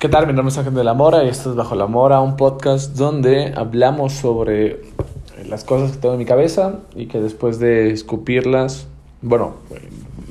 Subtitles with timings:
[0.00, 0.26] ¿Qué tal?
[0.26, 2.96] Mi nombre es Ángel de la Mora y esto es Bajo la Mora, un podcast
[2.96, 4.80] donde hablamos sobre
[5.46, 8.88] las cosas que tengo en mi cabeza y que después de escupirlas,
[9.20, 9.56] bueno,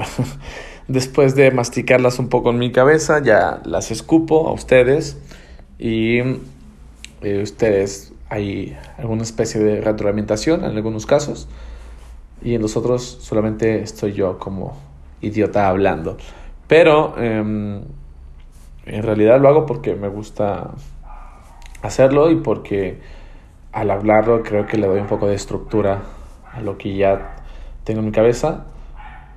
[0.87, 5.19] después de masticarlas un poco en mi cabeza, ya las escupo a ustedes
[5.77, 6.17] y
[7.21, 11.47] eh, ustedes hay alguna especie de retroalimentación en algunos casos
[12.41, 14.75] y en los otros solamente estoy yo como
[15.21, 16.17] idiota hablando.
[16.67, 17.13] Pero...
[17.19, 17.83] Eh,
[18.89, 20.71] en realidad lo hago porque me gusta
[21.81, 22.99] hacerlo y porque
[23.71, 26.01] al hablarlo creo que le doy un poco de estructura
[26.51, 27.35] a lo que ya
[27.83, 28.65] tengo en mi cabeza,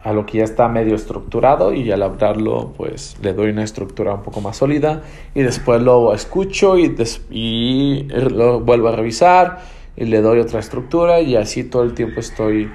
[0.02, 4.14] a lo que ya está medio estructurado y al hablarlo pues le doy una estructura
[4.14, 5.02] un poco más sólida
[5.34, 6.96] y después lo escucho y,
[7.30, 9.60] y lo vuelvo a revisar
[9.96, 12.70] y le doy otra estructura y así todo el tiempo estoy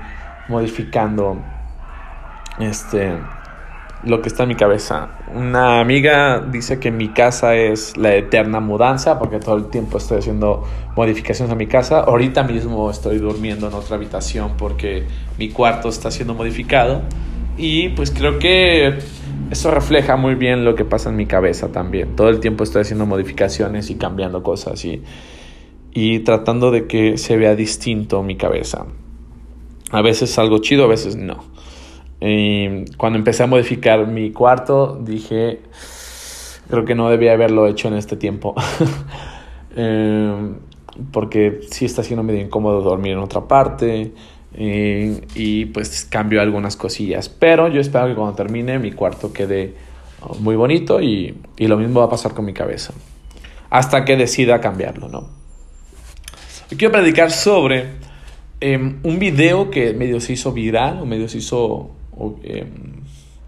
[0.48, 1.38] modificando
[2.60, 3.18] este
[4.04, 5.10] lo que está en mi cabeza.
[5.34, 10.20] Una amiga dice que mi casa es la eterna mudanza porque todo el tiempo estoy
[10.20, 10.64] haciendo
[10.96, 12.00] modificaciones a mi casa.
[12.02, 15.06] Ahorita mismo estoy durmiendo en otra habitación porque
[15.38, 17.02] mi cuarto está siendo modificado
[17.58, 19.00] y pues creo que
[19.50, 22.16] eso refleja muy bien lo que pasa en mi cabeza también.
[22.16, 25.02] Todo el tiempo estoy haciendo modificaciones y cambiando cosas y,
[25.92, 28.86] y tratando de que se vea distinto mi cabeza.
[29.90, 31.57] A veces algo chido, a veces no.
[32.20, 35.60] Cuando empecé a modificar mi cuarto, dije,
[36.70, 38.56] creo que no debía haberlo hecho en este tiempo.
[39.80, 40.56] Em,
[41.12, 44.12] porque sí está siendo medio incómodo dormir en otra parte.
[44.58, 47.30] Y, y, pues cambio algunas cosillas.
[47.30, 49.76] Pero yo espero que cuando termine mi cuarto quede
[50.22, 52.92] oh, muy bonito y, y lo mismo va a pasar con mi cabeza.
[53.70, 55.38] Hasta que decida cambiarlo, ¿no?
[56.76, 57.86] quiero predicar sobre
[58.60, 61.92] em, un video que medio se hizo viral o medio se hizo
[62.44, 62.66] eh,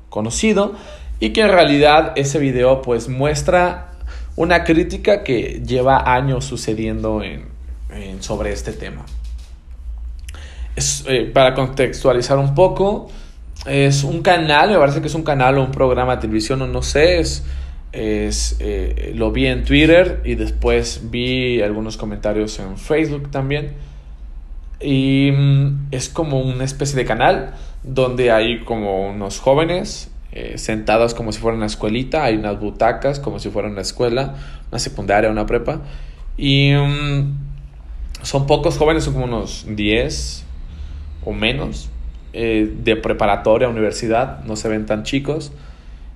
[0.10, 0.74] conocido
[1.20, 3.92] y que en realidad ese video pues muestra
[4.36, 7.50] una crítica que lleva años sucediendo en,
[8.22, 9.06] sobre este tema.
[10.76, 13.10] Es, eh, para contextualizar un poco,
[13.66, 16.68] es un canal, me parece que es un canal o un programa de televisión, o
[16.68, 17.44] no sé, es,
[17.92, 23.74] eh, lo vi en Twitter y después vi algunos comentarios en Facebook también.
[24.80, 31.16] Y mm, es como una especie de canal donde hay como unos jóvenes eh, sentados
[31.16, 34.36] como si fuera una escuelita, hay unas butacas como si fuera una escuela,
[34.72, 35.82] una secundaria, una prepa,
[36.38, 37.36] y mm,
[38.22, 40.44] son pocos jóvenes, son como unos 10
[41.26, 41.90] o menos,
[42.34, 45.52] eh, de preparatoria, universidad, no se ven tan chicos,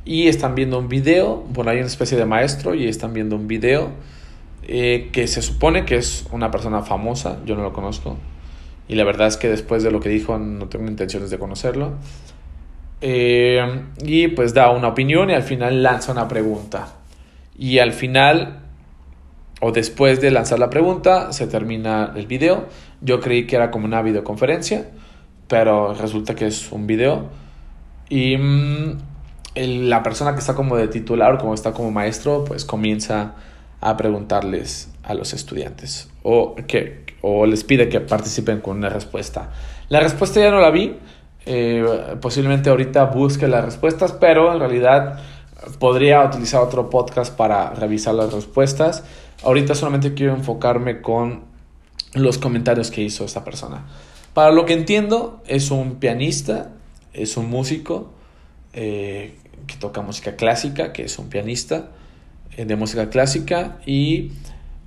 [0.05, 3.47] y están viendo un video, bueno, hay una especie de maestro y están viendo un
[3.47, 3.89] video
[4.63, 8.17] eh, que se supone que es una persona famosa, yo no lo conozco,
[8.87, 11.93] y la verdad es que después de lo que dijo no tengo intenciones de conocerlo.
[13.01, 13.59] Eh,
[14.01, 16.87] y pues da una opinión y al final lanza una pregunta.
[17.57, 18.61] Y al final,
[19.61, 22.67] o después de lanzar la pregunta, se termina el video.
[23.01, 24.89] Yo creí que era como una videoconferencia,
[25.47, 27.29] pero resulta que es un video.
[28.09, 28.97] Y mm,
[29.55, 33.35] la persona que está como de titular, como está como maestro, pues comienza
[33.81, 39.49] a preguntarles a los estudiantes o, que, o les pide que participen con una respuesta.
[39.87, 40.97] La respuesta ya no la vi,
[41.45, 41.85] eh,
[42.21, 45.19] posiblemente ahorita busque las respuestas, pero en realidad
[45.79, 49.05] podría utilizar otro podcast para revisar las respuestas.
[49.43, 51.45] Ahorita solamente quiero enfocarme con
[52.13, 53.85] los comentarios que hizo esta persona.
[54.33, 56.71] Para lo que entiendo, es un pianista,
[57.13, 58.11] es un músico
[58.73, 61.91] eh, que toca música clásica, que es un pianista
[62.57, 64.33] eh, de música clásica y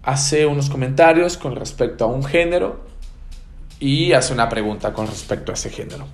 [0.06, 2.80] hace unos comentarios con respecto a un género
[3.80, 6.06] y hace una pregunta con respecto a ese género.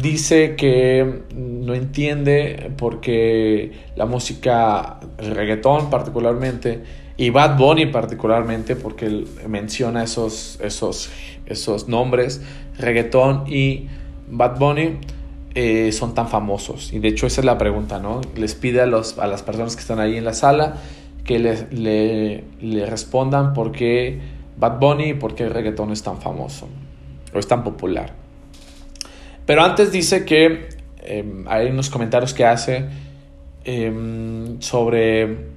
[0.00, 6.84] Dice que no entiende por qué la música reggaetón particularmente
[7.16, 11.10] y Bad Bunny particularmente porque menciona esos, esos,
[11.46, 12.42] esos nombres,
[12.78, 13.88] reggaetón y
[14.28, 14.98] Bad Bunny,
[15.54, 16.92] eh, son tan famosos.
[16.92, 18.20] Y de hecho esa es la pregunta, ¿no?
[18.36, 20.76] Les pide a, los, a las personas que están ahí en la sala
[21.24, 24.20] que le, le, respondan por qué
[24.58, 26.68] Bad Bunny y por qué el reggaetón es tan famoso
[27.32, 28.12] o es tan popular.
[29.46, 30.68] Pero antes dice que
[30.98, 32.84] em, hay unos comentarios que hace
[33.64, 35.54] em, sobre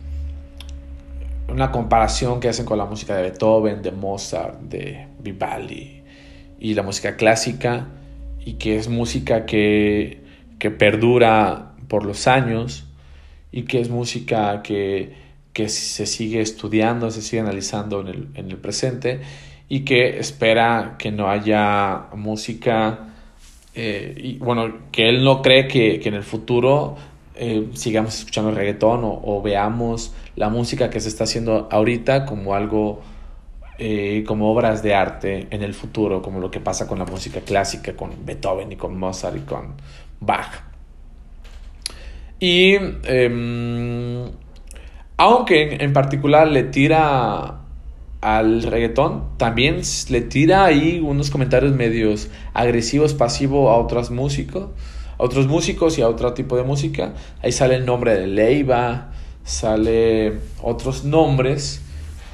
[1.49, 6.03] una comparación que hacen con la música de Beethoven, de Mozart, de Vivaldi
[6.59, 7.87] y la música clásica
[8.43, 10.23] y que es música que,
[10.59, 12.85] que perdura por los años
[13.51, 15.26] y que es música que
[15.57, 19.21] que se sigue estudiando, se sigue analizando en el, en el presente
[19.67, 23.15] y que espera que no haya música,
[23.73, 26.95] eh, y bueno, que él no cree que, que en el futuro
[27.33, 33.01] eh, sigamos escuchando reggaetón o, veamos la música que se está haciendo ahorita como algo,
[33.79, 37.41] eh, como obras de arte en el futuro, como lo que pasa con la música
[37.41, 39.73] clásica, con Beethoven y con Mozart y con
[40.19, 40.51] Bach.
[42.39, 42.75] Y
[43.05, 44.29] em,
[45.17, 47.61] aunque en, particular le tira
[48.21, 54.69] al reggaetón, también le tira ahí unos comentarios medios agresivos, pasivos a otros músicos,
[55.17, 57.13] a otros músicos y a otro tipo de música.
[57.41, 59.11] Ahí sale el nombre de Leiva,
[59.43, 61.81] sale otros nombres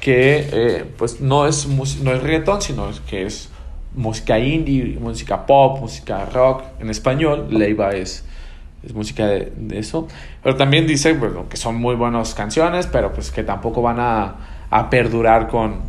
[0.00, 3.48] que eh, pues no es, no es reggaetón, sino que es
[3.94, 7.48] música indie, música pop, música rock en español.
[7.50, 8.24] Leiva es
[8.84, 10.08] es música de, eso.
[10.42, 14.36] Pero también dice bueno, que son muy buenas canciones, pero pues que tampoco van a,
[14.70, 15.80] a perdurar con,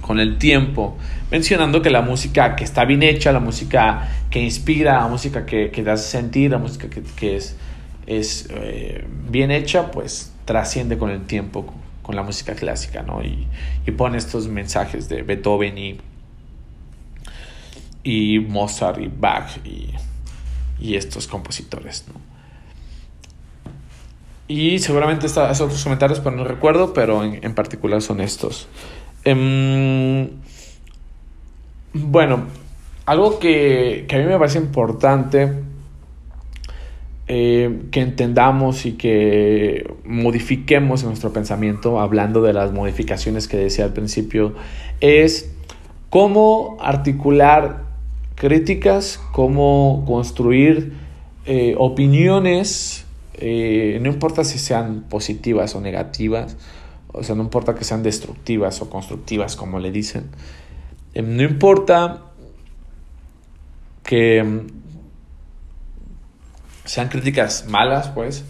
[0.00, 0.96] con el tiempo.
[1.30, 5.70] Mencionando que la música que está bien hecha, la música que inspira, la música que,
[5.70, 7.56] que te hace sentir, la música que, que es,
[8.06, 11.72] es eh, bien hecha, pues trasciende con el tiempo,
[12.02, 13.22] con la música clásica, ¿no?
[13.22, 13.46] Y,
[13.86, 16.00] y pone estos mensajes de Beethoven y,
[18.02, 19.90] y Mozart y Bach y
[20.80, 22.04] y estos compositores.
[22.08, 22.20] ¿no?
[24.48, 28.66] Y seguramente está, hace otros comentarios, pero no recuerdo, pero en, particular son estos.
[29.24, 30.28] Em,
[31.92, 32.46] bueno,
[33.06, 35.52] algo que, que, a mí me parece importante
[37.28, 43.92] eh, que entendamos y que modifiquemos nuestro pensamiento, hablando de las modificaciones que decía al
[43.92, 44.54] principio,
[45.00, 45.52] es
[46.08, 47.84] cómo articular
[48.40, 50.94] críticas, cómo construir
[51.44, 53.04] eh, opiniones,
[53.34, 56.56] eh, no importa si sean positivas o negativas,
[57.12, 60.30] o sea, no importa que sean destructivas o constructivas, como le dicen,
[61.12, 62.22] em, no importa
[64.04, 64.68] que em,
[66.86, 68.42] sean críticas malas, pues,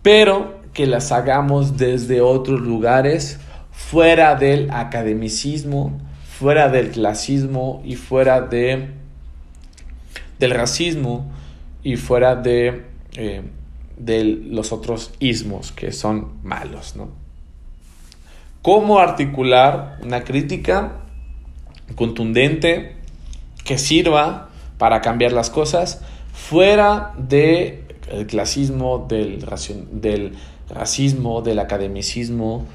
[0.00, 3.38] pero que las hagamos desde otros lugares,
[3.70, 5.92] fuera del academicismo,
[6.44, 8.90] fuera del clasismo y fuera de,
[10.38, 11.32] del racismo
[11.82, 12.82] y fuera de,
[13.16, 13.40] eh,
[13.96, 16.96] de los otros ismos que son malos.
[16.96, 17.08] ¿no?
[18.60, 20.96] ¿Cómo articular una crítica
[21.94, 22.96] contundente
[23.64, 26.02] que sirva para cambiar las cosas
[26.34, 27.86] fuera del
[28.28, 29.46] clasismo, del,
[29.92, 30.34] del
[30.68, 32.66] racismo, del academicismo,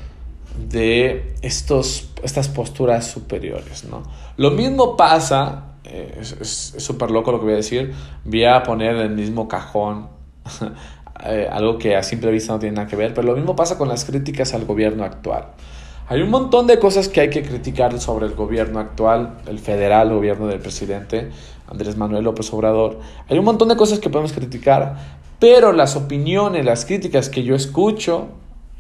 [0.68, 3.86] de estos, estas posturas superiores.
[3.86, 4.04] ¿no?
[4.38, 7.94] Lo mismo pasa, eh, es súper loco lo que voy a decir,
[8.26, 10.10] voy a poner en el mismo cajón
[11.26, 13.78] eh, algo que a simple vista no tiene nada que ver, pero lo mismo pasa
[13.78, 15.48] con las críticas al gobierno actual.
[16.08, 20.12] Hay un montón de cosas que hay que criticar sobre el gobierno actual, el federal,
[20.12, 21.30] gobierno del presidente
[21.70, 23.00] Andrés Manuel López Obrador.
[23.30, 24.96] Hay un montón de cosas que podemos criticar,
[25.38, 28.30] pero las opiniones, las críticas que yo escucho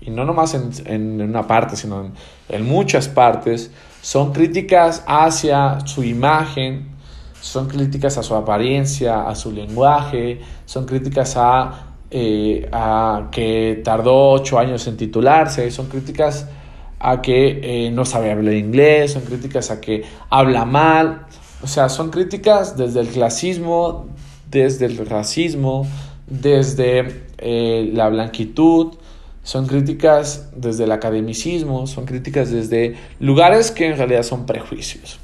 [0.01, 2.11] y no nomás en, una parte, sino
[2.47, 6.87] en, muchas partes, son críticas hacia su imagen,
[7.41, 14.31] son críticas a su apariencia, a su lenguaje, son críticas a, eh, a que tardó
[14.31, 16.47] ocho años en titularse, son críticas
[16.99, 21.25] a que eh, no sabe hablar inglés, son críticas a que habla mal,
[21.61, 24.07] o sea, son críticas desde el clasismo,
[24.49, 25.85] desde el racismo,
[26.27, 28.93] desde eh, la blanquitud,
[29.49, 35.17] son críticas desde el academicismo, son críticas desde lugares que en realidad son prejuicios.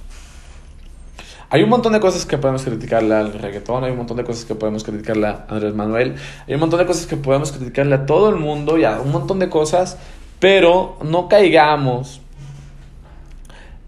[1.51, 4.45] Hay un montón de cosas que podemos criticarle al reggaetón, hay un montón de cosas
[4.45, 6.15] que podemos criticarle a Andrés Manuel,
[6.47, 9.11] hay un montón de cosas que podemos criticarle a todo el mundo y a un
[9.11, 9.99] montón de cosas,
[10.39, 12.19] pero no caigamos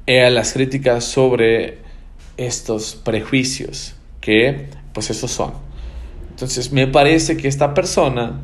[0.05, 1.79] en las críticas sobre
[2.37, 5.53] estos prejuicios, que pues esos son.
[6.29, 8.39] Entonces me parece que esta persona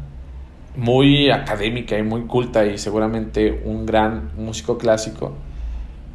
[0.75, 5.34] muy académica y muy culta y seguramente un gran músico clásico,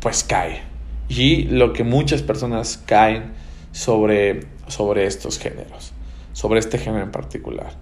[0.00, 0.62] pues cae.
[1.08, 3.32] Y lo que muchas personas caen
[3.72, 5.92] sobre, sobre estos géneros,
[6.32, 7.72] sobre este género en particular.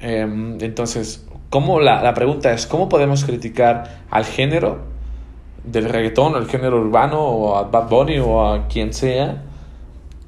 [0.00, 4.80] Em, entonces, ¿cómo la, la, pregunta es, ¿cómo podemos criticar al género
[5.64, 9.42] del reggaetón, al género urbano, o a Bad Bunny, o a quien sea,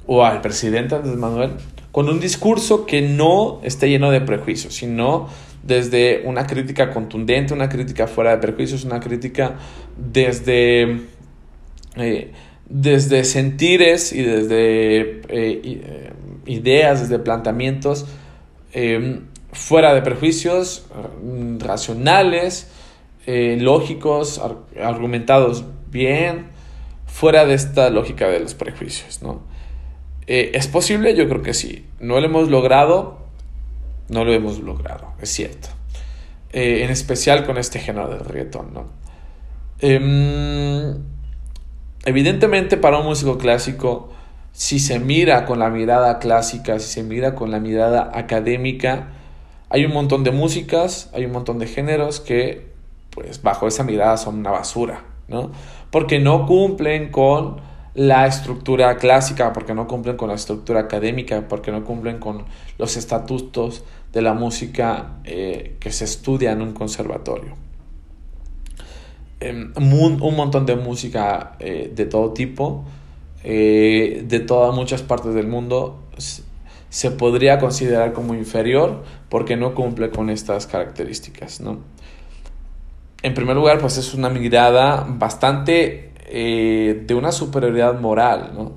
[0.07, 1.51] o al presidente Andrés Manuel,
[1.91, 5.27] con un discurso que no esté lleno de prejuicios, sino
[5.67, 9.57] desde una crítica contundente, una crítica fuera de perjuicios, una crítica
[9.97, 11.01] desde,
[11.97, 12.31] eh,
[12.69, 16.13] desde sentires y desde eh, eh,
[16.45, 18.07] ideas, desde planteamientos
[19.53, 20.85] fuera de perjuicios,
[21.57, 22.69] racionales,
[23.25, 24.39] lógicos,
[24.79, 26.49] argumentados bien,
[27.07, 29.23] fuera de esta lógica de los prejuicios.
[29.23, 29.41] ¿no?
[30.27, 31.15] ¿Es posible?
[31.15, 31.87] Yo creo que sí.
[31.99, 33.26] No lo hemos logrado
[34.09, 35.69] no lo hemos logrado, es cierto.
[36.51, 38.85] Eh, en especial con este género del reggaetón, ¿no?
[39.79, 40.97] Em,
[42.05, 44.09] evidentemente para un músico clásico,
[44.53, 49.09] si se mira con la mirada clásica, si se mira con la mirada académica,
[49.69, 52.71] hay un montón de músicas, hay un montón de géneros que,
[53.11, 55.51] pues bajo esa mirada son una basura, ¿no?
[55.91, 57.57] Porque no cumplen con
[57.93, 62.45] la estructura clásica, porque no cumplen con la estructura académica, porque no cumplen con
[62.77, 63.83] los estatutos
[64.13, 67.55] de la música eh, que se estudia en un conservatorio.
[69.39, 72.83] Em, un, montón de música eh, de todo tipo,
[73.43, 75.99] eh, de todas muchas partes del mundo,
[76.89, 81.61] se podría considerar como inferior porque no cumple con estas características.
[81.61, 81.79] ¿no?
[83.21, 88.73] En primer lugar, pues es una mirada bastante de una superioridad moral, ¿no?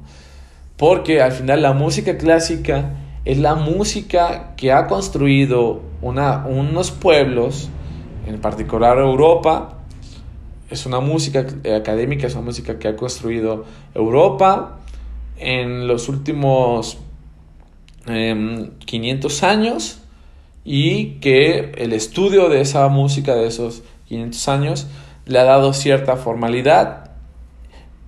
[0.77, 7.69] porque al final la música clásica es la música que ha construido unos pueblos,
[8.27, 9.79] en particular Europa.
[10.71, 11.47] Es una música
[11.77, 14.79] académica, es una música que ha construido Europa
[15.37, 16.99] en los últimos
[18.07, 19.99] 500 em, años
[20.65, 24.87] y que el estudio de esa música de esos 500 años
[25.27, 27.11] le ha dado cierta formalidad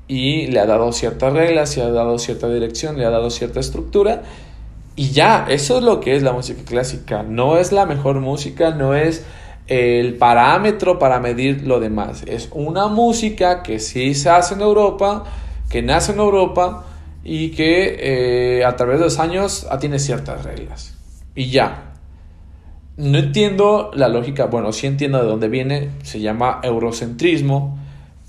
[0.09, 3.61] y le ha dado ciertas reglas, le ha dado cierta dirección, le ha dado cierta
[3.61, 4.23] estructura
[4.95, 7.23] y ya, eso es lo que es la música clásica.
[7.23, 9.25] No es la mejor música, no es
[9.67, 12.25] el parámetro para medir lo demás.
[12.27, 15.25] Es una música que sí se hace en Europa,
[15.71, 16.85] que nace en Europa
[17.25, 20.95] y que eh, a través de los años tiene ciertas reglas.
[21.35, 21.89] Y ya.
[22.99, 27.79] No entiendo la lógica, bueno, sí entiendo de dónde viene, se llama eurocentrismo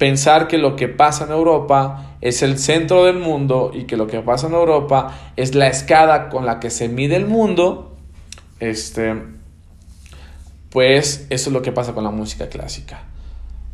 [0.04, 4.06] pensar que lo que pasa en Europa es el centro del mundo y que lo
[4.06, 7.96] que pasa en Europa es la escala con la que se mide el mundo,
[8.60, 9.16] este,
[10.70, 13.04] pues eso es lo que pasa con la música clásica.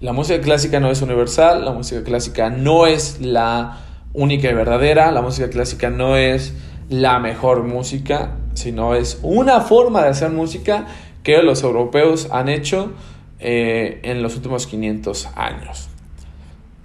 [0.02, 3.80] La música clásica no es universal, la música clásica no es la
[4.14, 6.54] única y verdadera, la música clásica no es
[6.90, 10.86] la mejor música, sino es una forma de hacer música
[11.24, 12.92] que los europeos han hecho
[13.40, 15.90] eh, en los últimos 500 años.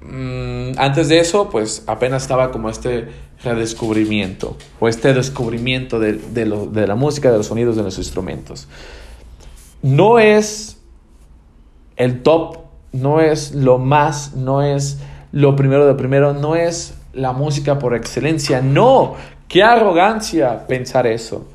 [0.04, 3.08] Mm, antes de eso, pues apenas estaba como este
[3.42, 8.68] redescubrimiento o este descubrimiento de, de, la música, de los sonidos de los instrumentos.
[9.82, 10.78] No es
[11.96, 12.58] el top,
[12.92, 14.98] no es lo más, no es
[15.32, 19.14] lo primero de primero, no es la música por excelencia, no,
[19.48, 21.46] qué arrogancia pensar eso.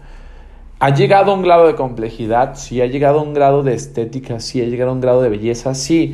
[0.79, 4.39] Ha llegado a un grado de complejidad, sí, ha llegado a un grado de estética,
[4.39, 6.13] sí, ha llegado a un grado de belleza, sí,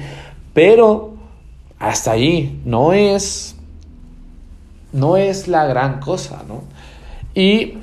[0.54, 1.15] pero
[1.90, 3.56] hasta ahí, no es,
[4.92, 6.64] no es la gran cosa, ¿no?
[7.36, 7.78] Y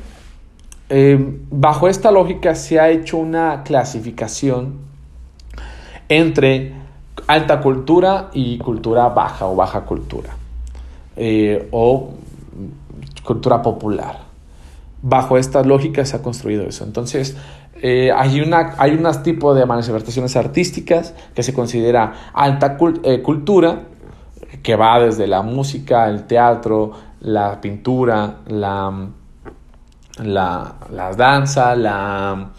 [0.89, 4.79] eh, bajo esta lógica se ha hecho una clasificación
[6.09, 6.75] entre
[7.29, 10.31] alta cultura y cultura baja o baja cultura,
[11.17, 12.15] eh, o
[13.23, 14.19] cultura popular.
[15.01, 16.83] Bajo esta lógica se ha construido eso.
[16.83, 17.37] Entonces,
[17.81, 23.83] eh, hay, una, hay unos tipos de manifestaciones artísticas que se considera alta cultura,
[24.63, 29.09] que va desde la música, el teatro, la pintura, la,
[30.19, 32.51] la, danza, la,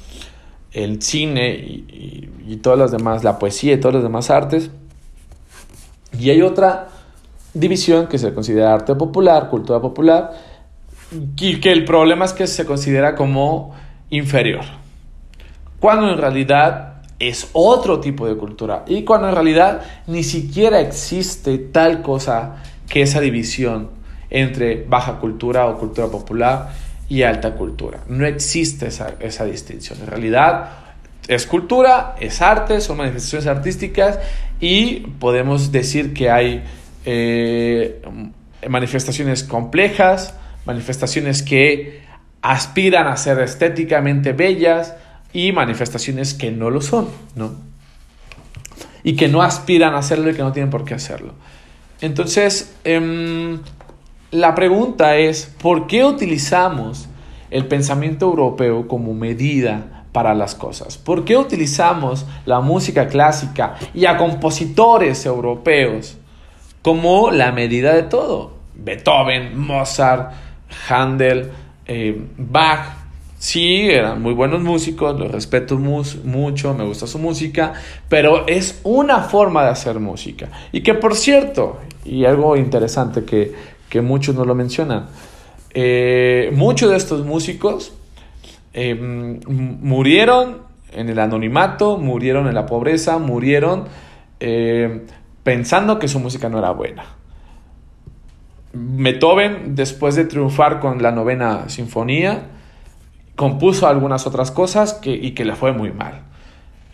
[0.72, 4.72] el cine y, y, todas las demás, la poesía y todas las demás artes.
[6.20, 6.90] Y hay otra
[7.54, 10.32] división que se considera arte popular, cultura popular,
[11.38, 13.74] y que el problema es que se considera como
[14.10, 14.66] inferior
[15.84, 16.93] cuando en realidad
[17.30, 23.02] es otro tipo de cultura y cuando en realidad ni siquiera existe tal cosa que
[23.02, 23.90] esa división
[24.30, 26.70] entre baja cultura o cultura popular
[27.08, 28.00] y alta cultura.
[28.08, 30.00] No existe esa, distinción.
[30.02, 30.72] En realidad
[31.28, 34.20] es cultura, es arte, son manifestaciones artísticas
[34.60, 36.64] y podemos decir que hay
[37.06, 38.02] eh,
[38.68, 42.02] manifestaciones complejas, manifestaciones que
[42.42, 44.96] aspiran a ser estéticamente bellas,
[45.34, 47.52] y manifestaciones que no lo son, ¿no?
[49.04, 51.34] Y que no aspiran a hacerlo y que no tienen por qué hacerlo.
[52.00, 53.60] Entonces, em,
[54.32, 57.08] la pregunta es, ¿por qué utilizamos
[57.50, 60.98] el pensamiento europeo como medida para las cosas?
[60.98, 66.18] ¿Por qué utilizamos la música clásica y a compositores europeos
[66.82, 68.54] como la medida de todo?
[68.76, 70.34] Beethoven, Mozart,
[70.90, 71.52] Handel,
[71.86, 73.03] eh, Bach,
[73.44, 77.74] Sí, eran muy buenos músicos, los respeto mucho, me gusta su música,
[78.08, 80.48] pero es una forma de hacer música.
[80.72, 85.08] Y que por cierto, y algo interesante que, muchos no lo mencionan,
[85.74, 87.94] eh, muchos de estos músicos
[88.72, 90.60] eh, murieron
[90.94, 93.90] en el anonimato, murieron en la pobreza, murieron
[94.40, 95.02] eh,
[95.44, 97.04] pensando que su música no era buena.
[98.72, 102.53] Beethoven, después de triunfar con la novena sinfonía,
[103.36, 106.22] compuso algunas otras cosas que, y que le fue muy mal.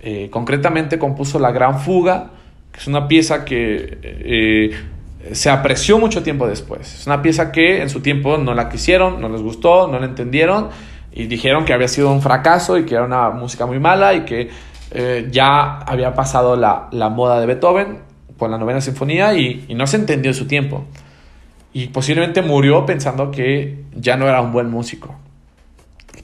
[0.01, 2.29] Eh, concretamente compuso La Gran Fuga,
[2.71, 4.71] que es una pieza que eh,
[5.33, 6.95] se apreció mucho tiempo después.
[6.95, 10.05] Es una pieza que en su tiempo no la quisieron, no les gustó, no la
[10.05, 10.69] entendieron
[11.11, 14.21] y dijeron que había sido un fracaso y que era una música muy mala y
[14.21, 14.49] que
[14.91, 17.99] eh, ya había pasado la, la, moda de Beethoven
[18.37, 20.85] con la novena sinfonía y, y no se entendió en su tiempo.
[21.73, 25.15] Y posiblemente murió pensando que ya no era un buen músico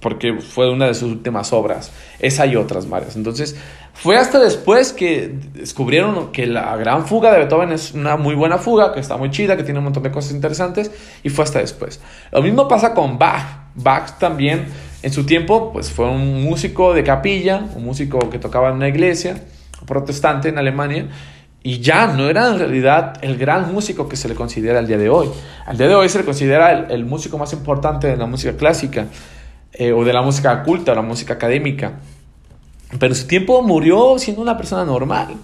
[0.06, 1.92] porque fue una de sus últimas obras.
[2.20, 3.16] Esa y otras varias.
[3.16, 3.56] Entonces,
[3.92, 8.60] fue hasta después que descubrieron que la gran fuga de Beethoven es una muy buena
[8.60, 10.92] fuga, que está muy chida, que tiene un montón de cosas interesantes,
[11.24, 12.02] y fue hasta después.
[12.32, 13.72] Lo mismo pasa con Bach.
[13.74, 14.68] Bach también,
[15.02, 18.90] en su tiempo, pues fue un músico de capilla, un músico que tocaba en una
[18.90, 19.44] iglesia
[19.88, 21.08] protestante en Alemania,
[21.64, 25.00] y ya no era en realidad el gran músico que se le considera al día
[25.00, 25.30] de hoy.
[25.66, 28.56] Al día de hoy se le considera el, el músico más importante de la música
[28.56, 29.08] clásica.
[29.78, 32.00] Eh, o de la música culta, o la música académica.
[32.98, 35.36] Pero en su tiempo murió siendo una persona normal.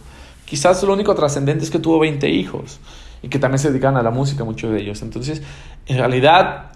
[0.46, 2.80] Quizás lo único trascendente es que tuvo 20 hijos
[3.22, 5.02] y que también se dedican a la música, muchos de ellos.
[5.02, 5.42] Entonces,
[5.86, 6.72] en realidad,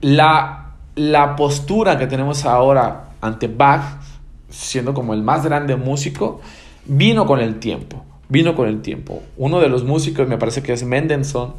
[0.00, 4.00] la, la postura que tenemos ahora ante Bach,
[4.48, 6.40] siendo como el más grande músico,
[6.84, 8.04] vino con el tiempo.
[8.28, 9.22] Vino con el tiempo.
[9.36, 11.54] Uno de los músicos, me parece que es Mendelssohn,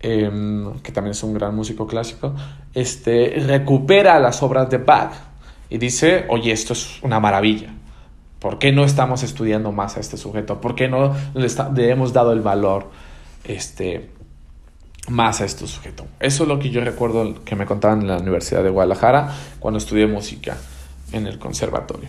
[0.00, 2.32] Em, que también es un gran músico clásico,
[2.72, 5.10] este, recupera las obras de Bach
[5.68, 7.74] y dice, oye, esto es una maravilla.
[8.38, 10.60] ¿Por qué no estamos estudiando más a este sujeto?
[10.60, 12.90] ¿Por qué no le, hemos dado el valor
[13.42, 14.10] este,
[15.08, 16.06] más a este sujeto?
[16.20, 19.78] Eso es lo que yo recuerdo que me contaban en la Universidad de Guadalajara cuando
[19.78, 20.56] estudié música
[21.10, 22.08] en el conservatorio.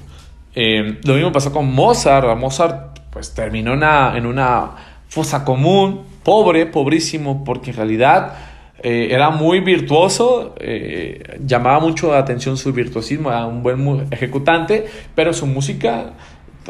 [0.54, 2.38] Em, lo mismo pasó con Mozart.
[2.38, 4.76] Mozart pues terminó en una
[5.08, 8.34] fosa común pobre, pobrísimo, porque en realidad
[8.82, 14.86] eh, era muy virtuoso, eh, llamaba mucho la atención su virtuosismo, era un buen ejecutante,
[15.16, 16.14] pero su música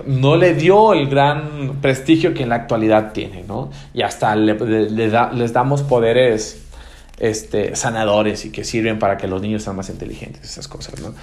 [0.05, 3.69] no le dio el gran prestigio que en la actualidad tiene, ¿no?
[3.93, 4.55] Y hasta le,
[4.89, 6.65] les damos poderes
[7.19, 11.13] este, sanadores y que sirven para que los niños sean más inteligentes, esas cosas, ¿no?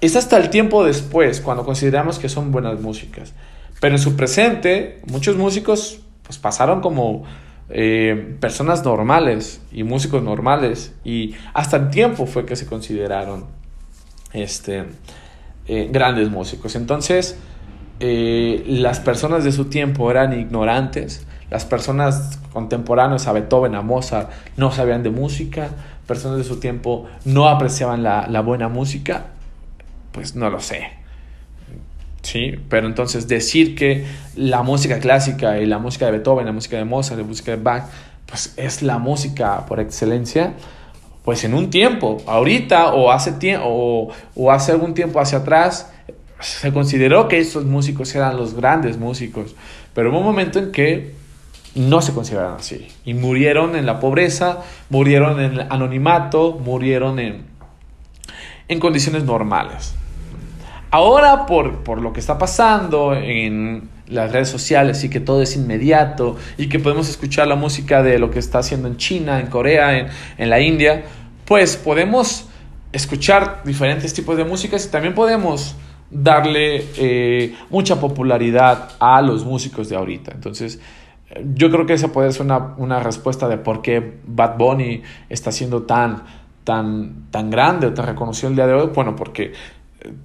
[0.00, 3.32] Es hasta el tiempo después, cuando consideramos que son buenas músicas.
[3.80, 7.24] Pero en su presente, muchos músicos pues, pasaron como
[7.68, 13.46] eh, personas normales y músicos normales y hasta el tiempo fue que se consideraron
[14.32, 14.84] este,
[15.66, 16.76] eh, grandes músicos.
[16.76, 17.36] Entonces,
[17.98, 24.30] eh, las personas de su tiempo eran ignorantes, las personas contemporáneas a Beethoven, a Mozart,
[24.56, 25.70] no sabían de música,
[26.06, 29.26] personas de su tiempo no apreciaban la, la buena música,
[30.12, 31.05] pues no lo sé.
[32.26, 32.58] ¿Sí?
[32.68, 36.84] Pero entonces decir que la música clásica y la música de Beethoven, la música de
[36.84, 37.84] Mozart, la música de Bach,
[38.26, 40.54] pues es la música por excelencia,
[41.24, 45.92] pues en un tiempo, ahorita o hace, tiempo, o, hace algún tiempo hacia atrás,
[46.40, 49.54] se consideró que estos músicos eran los grandes músicos,
[49.94, 51.14] pero hubo un momento en que
[51.74, 57.44] no se consideraron así y murieron en la pobreza, murieron en el anonimato, murieron en,
[58.68, 59.94] en condiciones normales.
[60.90, 66.36] Ahora, por, lo que está pasando en las redes sociales y que todo es inmediato
[66.56, 70.10] y que podemos escuchar la música de lo que está haciendo en China, en Corea,
[70.38, 71.04] en, la India,
[71.44, 72.48] pues podemos
[72.92, 75.74] escuchar diferentes tipos de músicas y también podemos
[76.08, 80.32] darle eh, mucha popularidad a los músicos de ahorita.
[80.32, 80.80] Entonces,
[81.54, 85.50] yo creo que esa puede ser una, una respuesta de por qué Bad Bunny está
[85.50, 86.22] siendo tan,
[86.62, 88.90] tan, tan grande o tan reconocido el día de hoy.
[88.94, 89.52] Bueno, porque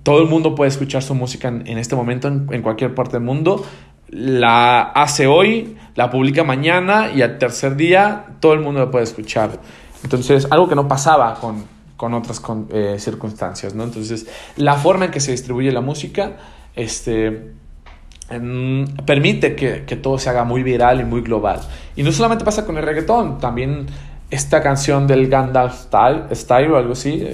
[0.04, 3.63] todo el mundo puede escuchar su música en, este momento en, cualquier parte del mundo.
[4.10, 9.06] La hace hoy, la publica mañana y al tercer día todo el mundo la puede
[9.06, 9.60] escuchar.
[10.04, 11.63] Entonces, algo que no pasaba con,
[11.96, 12.41] con otras
[12.72, 13.84] eh, circunstancias, ¿no?
[13.84, 16.38] Entonces, la forma en que se distribuye la música
[16.76, 17.54] este,
[19.06, 21.62] permite que, que, todo se haga muy viral y muy global.
[21.96, 23.88] Y no solamente pasa con el reggaetón, también
[24.32, 27.28] esta canción del Gandalf Style, Style o algo así,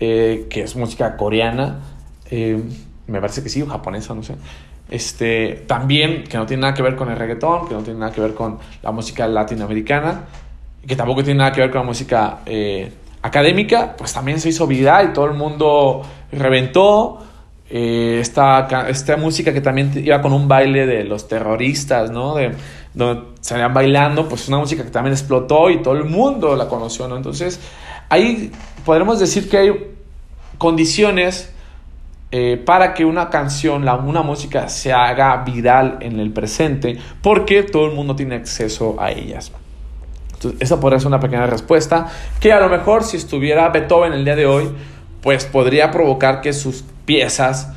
[0.00, 1.80] eh, que es música coreana,
[2.30, 2.60] eh,
[3.06, 4.34] me parece que sí, o japonesa, no sé.
[4.90, 8.12] Este, también que no tiene nada que ver con el reggaetón, que no tiene nada
[8.12, 10.24] que ver con la música latinoamericana,
[10.86, 14.66] que tampoco tiene nada que ver con la música eh, académica, pues también se hizo
[14.66, 16.02] viral y todo el mundo
[16.32, 17.20] reventó.
[17.70, 22.34] esta, esta música que también iba con un baile de los terroristas, ¿no?
[22.34, 22.52] De,
[22.94, 26.68] donde salían bailando, pues es una música que también explotó y todo el mundo la
[26.68, 27.16] conoció, ¿no?
[27.16, 27.60] Entonces,
[28.08, 28.50] ahí
[28.84, 29.94] podremos decir que hay
[30.58, 31.52] condiciones
[32.30, 37.62] eh, para que una canción, la, una música se haga viral en el presente, porque
[37.62, 39.52] todo el mundo tiene acceso a ellas.
[40.32, 42.08] Entonces, esa podría ser una pequeña respuesta,
[42.40, 44.68] que a lo mejor si estuviera Beethoven el día de hoy,
[45.22, 47.72] pues podría provocar que sus piezas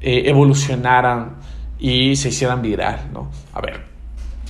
[0.00, 1.36] eh, evolucionaran
[1.78, 3.30] y se hicieran viral, ¿no?
[3.54, 3.89] A ver,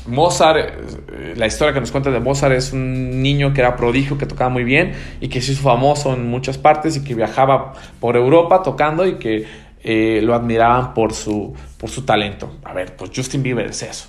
[0.06, 4.18] Mozart, eh, la historia que nos cuenta de Mozart es un niño que era prodigio,
[4.18, 7.74] que tocaba muy bien y que se hizo famoso en muchas partes y que viajaba
[8.00, 9.46] por Europa tocando y que
[9.82, 12.56] eh, lo admiraban por su, por su talento.
[12.64, 14.08] A ver, pues Justin Bieber es eso.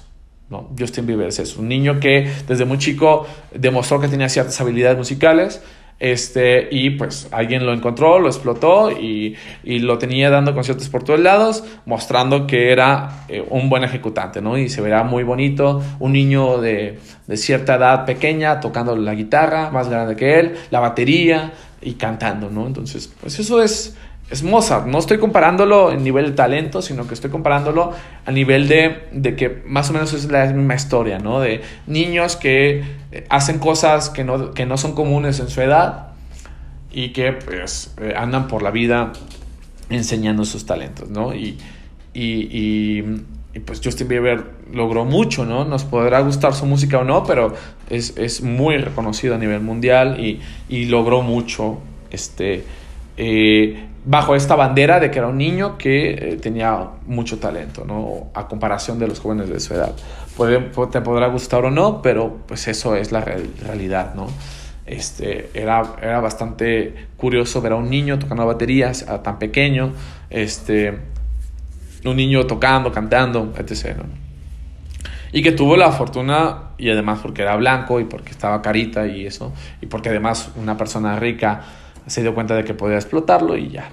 [0.49, 0.69] ¿no?
[0.77, 1.61] Justin Bieber es eso.
[1.61, 5.61] Un niño que desde muy chico demostró que tenía ciertas habilidades musicales
[6.01, 11.19] este, y pues alguien lo encontró, lo explotó y, lo tenía dando conciertos por todos
[11.19, 14.57] lados, mostrando que era eh, un buen ejecutante, ¿no?
[14.57, 19.69] Y se verá muy bonito, un niño de, de, cierta edad pequeña tocando la guitarra,
[19.69, 22.65] más grande que él, la batería y cantando, ¿no?
[22.65, 23.95] Entonces, pues eso es,
[24.31, 24.87] es Mozart.
[24.87, 27.91] No estoy comparándolo en nivel de talento, sino que estoy comparándolo
[28.25, 31.41] a nivel de, de, que más o menos es la misma historia, ¿no?
[31.41, 36.07] De niños que hacen cosas que no, que no son comunes en su edad
[36.91, 39.13] y que pues eh, andan por la vida
[39.89, 41.33] enseñando sus talentos, ¿no?
[41.35, 41.57] Y,
[42.13, 43.01] y,
[43.53, 45.65] y, pues Justin Bieber logró mucho, ¿no?
[45.65, 47.53] Nos podrá gustar su música o no, pero
[47.89, 52.63] es, es muy reconocido a nivel mundial y, y logró mucho, este...
[53.17, 58.31] Eh, bajo esta bandera de que era un niño que eh, tenía mucho talento, ¿no?
[58.33, 59.93] A comparación de los jóvenes de su edad.
[60.41, 64.25] Puede, te podrá gustar o no, pero pues eso es la realidad, ¿no?
[64.87, 69.93] Este, era, era bastante curioso ver a un niño tocando baterías a tan pequeño,
[70.31, 70.97] este,
[72.05, 73.99] un niño tocando, cantando, etc.
[75.31, 79.27] Y que tuvo la fortuna, y además porque era blanco y porque estaba carita y
[79.27, 81.61] eso, y porque además una persona rica
[82.07, 83.91] se dio cuenta de que podía explotarlo y ya.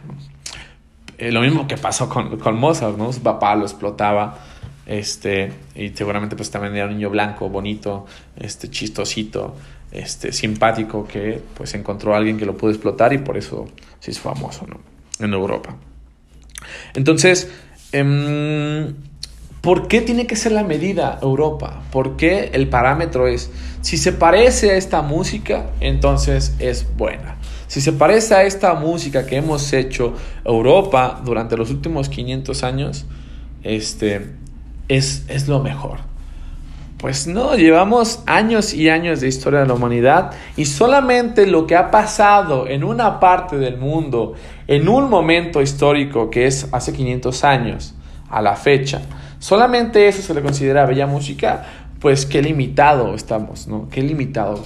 [1.18, 3.12] Eh, lo mismo que pasó con, con, Mozart, ¿no?
[3.12, 4.38] Su papá lo explotaba,
[4.88, 9.54] este, y seguramente pues también era un niño blanco, bonito, este, chistosito,
[9.92, 13.68] este, simpático, que pues encontró a alguien que lo pudo explotar y por eso
[14.00, 14.80] se hizo famoso, ¿no?
[15.24, 15.76] En Europa.
[16.94, 17.50] Entonces,
[17.92, 18.94] em,
[19.60, 21.82] ¿por qué tiene que ser la medida Europa?
[21.92, 23.50] ¿Por qué el parámetro es,
[23.82, 27.36] si se parece a esta música, entonces es buena?
[27.66, 30.14] Si se parece a esta música que hemos hecho
[30.46, 33.04] Europa durante los últimos 500 años,
[33.62, 34.37] este,
[34.88, 35.98] es, es lo mejor.
[36.98, 41.76] Pues no, llevamos años y años de historia de la humanidad y solamente lo que
[41.76, 44.34] ha pasado en una parte del mundo,
[44.66, 47.94] en un momento histórico que es hace 500 años
[48.28, 49.02] a la fecha,
[49.38, 51.66] solamente eso se le considera bella música,
[52.00, 53.88] pues qué limitado estamos, ¿no?
[53.90, 54.64] Qué limitado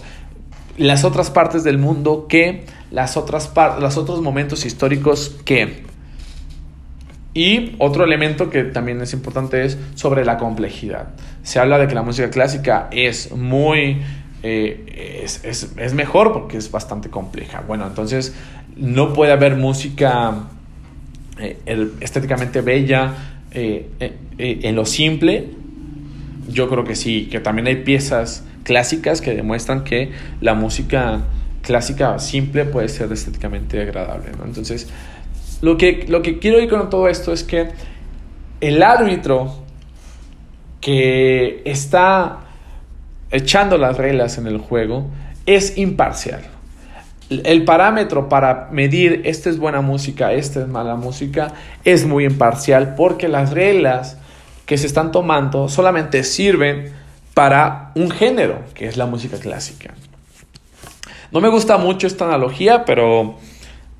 [0.78, 5.84] las otras partes del mundo que las otras los otros momentos históricos que
[7.34, 11.08] y otro elemento que también es importante es sobre la complejidad.
[11.42, 14.02] Se habla de que la música clásica es muy...
[14.42, 17.62] Eh, es, mejor porque es bastante compleja.
[17.66, 18.34] Bueno, entonces
[18.76, 20.48] no puede haber música
[21.38, 21.58] eh,
[22.00, 23.14] estéticamente bella
[23.52, 23.88] eh,
[24.38, 25.48] en lo simple.
[26.48, 31.20] Yo creo que sí, que también hay piezas clásicas que demuestran que la música
[31.62, 34.32] clásica simple puede ser estéticamente agradable.
[34.44, 34.88] Entonces,
[35.62, 37.70] lo que, lo que quiero ir con todo esto es que
[38.60, 39.54] el árbitro
[40.80, 42.40] que está
[43.30, 45.06] echando las reglas en el juego
[45.46, 46.42] es imparcial.
[47.30, 52.94] El parámetro para medir esta es buena música, esta es mala música, es muy imparcial
[52.94, 54.18] porque las reglas
[54.66, 56.92] que se están tomando solamente sirven
[57.34, 59.94] para un género, que es la música clásica.
[61.30, 63.38] No me gusta mucho esta analogía, pero,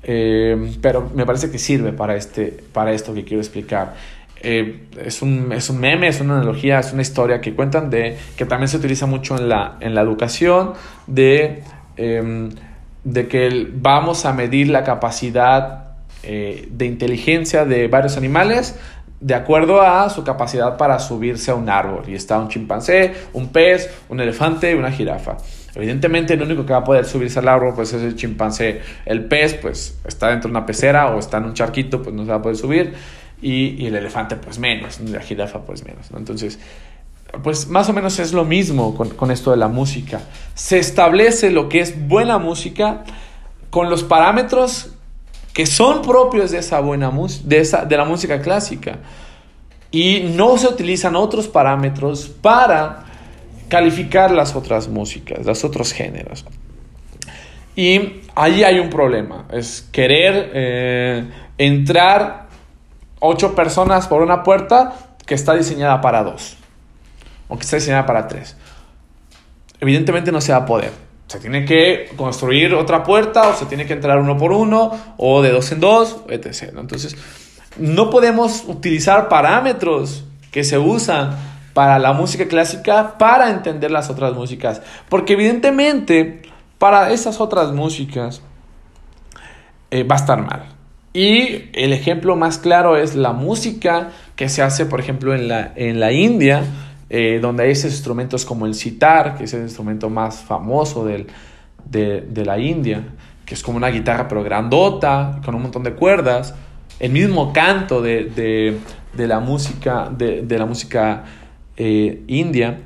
[0.03, 3.95] eh, pero me parece que sirve para, este, para esto que quiero explicar.
[4.41, 8.17] Eh, es, un, es, un, meme, es una analogía, es una historia que cuentan de
[8.35, 10.73] que también se utiliza mucho en la, en la educación,
[11.07, 11.63] de,
[11.95, 12.49] em,
[13.05, 18.77] de que vamos a medir la capacidad eh, de inteligencia de varios animales
[19.21, 22.03] de acuerdo a su capacidad para subirse a un árbol.
[22.07, 25.37] Y está un chimpancé, un pez, un elefante y una jirafa.
[25.75, 28.81] Evidentemente el único que va a poder subirse al árbol pues es el chimpancé.
[29.05, 32.23] El pez pues está dentro de una pecera o está en un charquito pues no
[32.23, 32.93] se va a poder subir.
[33.41, 36.09] Y, el elefante pues menos, la jirafa pues menos.
[36.15, 36.59] Entonces
[37.41, 40.21] pues más o menos es lo mismo con, con esto de la música.
[40.53, 43.03] Se establece lo que es buena música
[43.71, 44.93] con los parámetros
[45.53, 47.11] que son propios de esa buena
[47.43, 48.97] de, esa, de la música clásica.
[49.91, 53.05] Y no se utilizan otros parámetros para
[53.73, 56.45] calificar las otras músicas, los otros géneros.
[57.75, 61.23] Y ahí hay un problema, es querer eh,
[61.57, 62.49] entrar
[63.19, 64.93] ocho personas por una puerta
[65.25, 66.55] que está diseñada para dos,
[67.47, 68.55] o que está diseñada para tres.
[69.79, 70.91] Evidentemente no se va a poder.
[71.25, 75.41] Se tiene que construir otra puerta, o se tiene que entrar uno por uno, o
[75.41, 76.75] de dos en dos, etc.
[76.77, 77.17] Entonces,
[77.79, 84.33] no podemos utilizar parámetros que se usan para la música clásica para entender las otras
[84.33, 84.81] músicas.
[85.09, 86.41] Porque evidentemente
[86.77, 88.41] para esas otras músicas
[89.91, 90.65] eh, va a estar mal.
[91.13, 95.71] Y el ejemplo más claro es la música que se hace, por ejemplo, en la,
[95.75, 96.63] en la India,
[97.09, 101.27] eh, donde hay esos instrumentos como el sitar, que es el instrumento más famoso del,
[101.85, 103.03] de, la India,
[103.45, 106.55] que es como una guitarra pero grandota, con un montón de cuerdas,
[106.99, 108.79] el mismo canto de,
[109.15, 111.23] la música, de, la música
[111.77, 112.81] eh, india,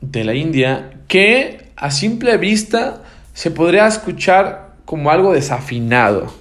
[0.00, 3.02] de la India, que a simple vista
[3.32, 6.32] se podría escuchar como algo desafinado.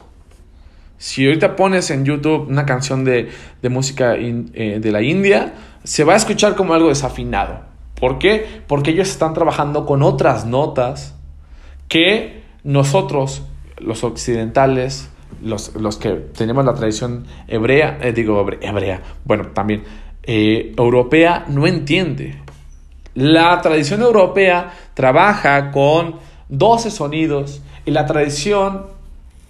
[0.97, 3.29] Si ahorita pones en YouTube una canción de,
[3.69, 7.61] música eh, de la India, se va a escuchar como algo desafinado.
[7.99, 8.63] ¿Por qué?
[8.67, 11.15] Porque ellos están trabajando con otras notas
[11.87, 13.43] que nosotros,
[13.77, 15.09] los occidentales,
[15.43, 19.83] los, que tenemos la tradición hebrea, eh, digo hebrea, bueno, también
[20.23, 22.37] eh, europea, no entiende.
[23.15, 26.15] La tradición europea trabaja con
[26.49, 28.85] 12 sonidos y la tradición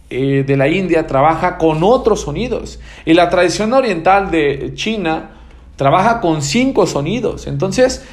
[0.09, 5.31] eh, de la India trabaja con otros sonidos y la tradición oriental de China
[5.75, 7.47] trabaja con 5 sonidos.
[7.47, 8.03] Entonces,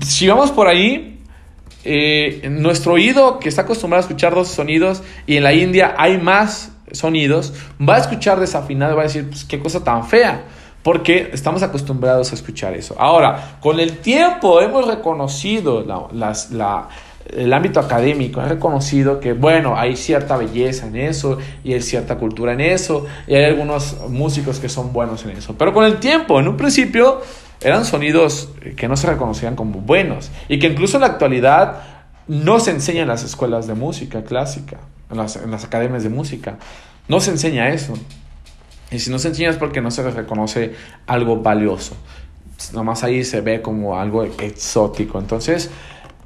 [0.00, 1.20] si vamos por ahí,
[1.84, 6.18] eh, nuestro oído que está acostumbrado a escuchar dos sonidos y en la India hay
[6.18, 10.44] más sonidos, va a escuchar desafinado y va a decir, pues qué cosa tan fea
[10.82, 12.96] porque estamos acostumbrados a escuchar eso.
[12.98, 15.84] Ahora, con el tiempo hemos reconocido
[17.30, 22.16] el ámbito académico, ha reconocido que, bueno, hay cierta belleza en eso y hay cierta
[22.16, 25.54] cultura en eso y hay algunos músicos que son buenos en eso.
[25.56, 27.20] Pero con el tiempo, en un principio,
[27.60, 31.82] eran sonidos que no se reconocían como buenos y que incluso en la actualidad
[32.26, 34.78] no se enseña en las escuelas de música clásica,
[35.10, 36.56] en las, en las academias de música.
[37.06, 37.94] No se enseña eso.
[38.92, 40.74] Y si no se enseña es porque no se reconoce
[41.06, 41.96] algo valioso.
[42.72, 45.18] Nomás ahí se ve como algo exótico.
[45.18, 45.70] Entonces,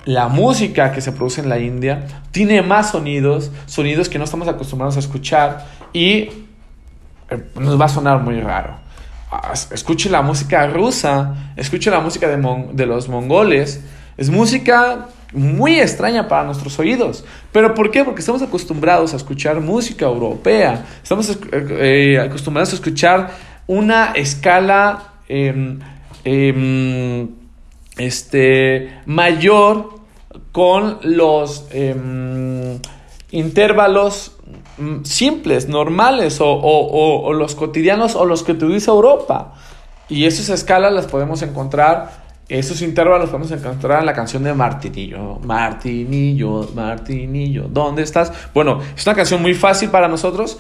[0.05, 4.47] la música que se produce en la India tiene más sonidos, sonidos que no estamos
[4.49, 6.29] acostumbrados a escuchar y
[7.31, 8.77] eh, nos va a sonar muy raro.
[9.31, 13.83] Ah, escuche la música rusa, escuche la música de, de los mongoles.
[14.17, 17.25] Es música muy extraña para nuestros oídos.
[17.53, 18.05] ¿Pero por qué?
[18.05, 23.31] Porque estamos acostumbrados a escuchar música europea, estamos eh, eh, acostumbrados a escuchar
[23.67, 25.79] una escala em,
[26.25, 27.29] em,
[27.99, 29.97] este, mayor
[30.53, 32.79] con los em,
[33.31, 34.37] intervalos
[34.79, 39.55] mm, simples, normales o, o, los cotidianos o los que utiliza Europa.
[40.09, 45.41] Y esas escalas las podemos encontrar esos intervalos podemos encontrar en la canción de Martinillo.
[45.41, 48.33] Martinillo, Martinillo, ¿dónde estás?
[48.55, 50.59] Bueno, es una canción muy fácil para nosotros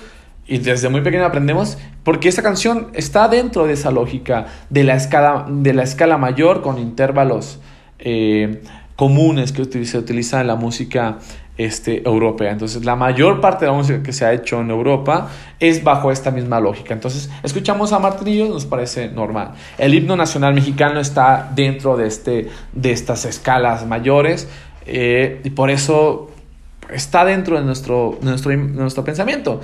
[0.48, 4.94] y desde muy pequeño aprendemos porque esta canción está dentro de esa lógica de la
[4.94, 7.60] escala, de la escala mayor con intervalos
[7.98, 8.62] eh,
[8.96, 11.18] comunes que se utilizan en la música
[11.58, 12.52] este, europea.
[12.52, 16.10] Entonces, la mayor parte de la música que se ha hecho en Europa es bajo
[16.10, 16.94] esta misma lógica.
[16.94, 19.52] Entonces, escuchamos a Martinillo, nos parece normal.
[19.78, 24.48] El himno nacional mexicano está dentro de, este, de estas escalas mayores
[24.86, 26.30] eh, y por eso
[26.92, 29.60] está dentro de nuestro, nuestro, nuestro pensamiento.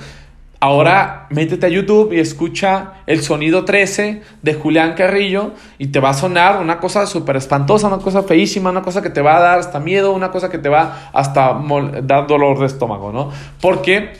[0.63, 6.11] Ahora métete a YouTube y escucha el sonido 13 de Julián Carrillo y te va
[6.11, 9.39] a sonar una cosa súper espantosa, una cosa feísima, una cosa que te va a
[9.41, 11.61] dar hasta miedo, una cosa que te va hasta
[12.03, 13.29] dar dolor de estómago, ¿no?
[13.59, 14.13] Porque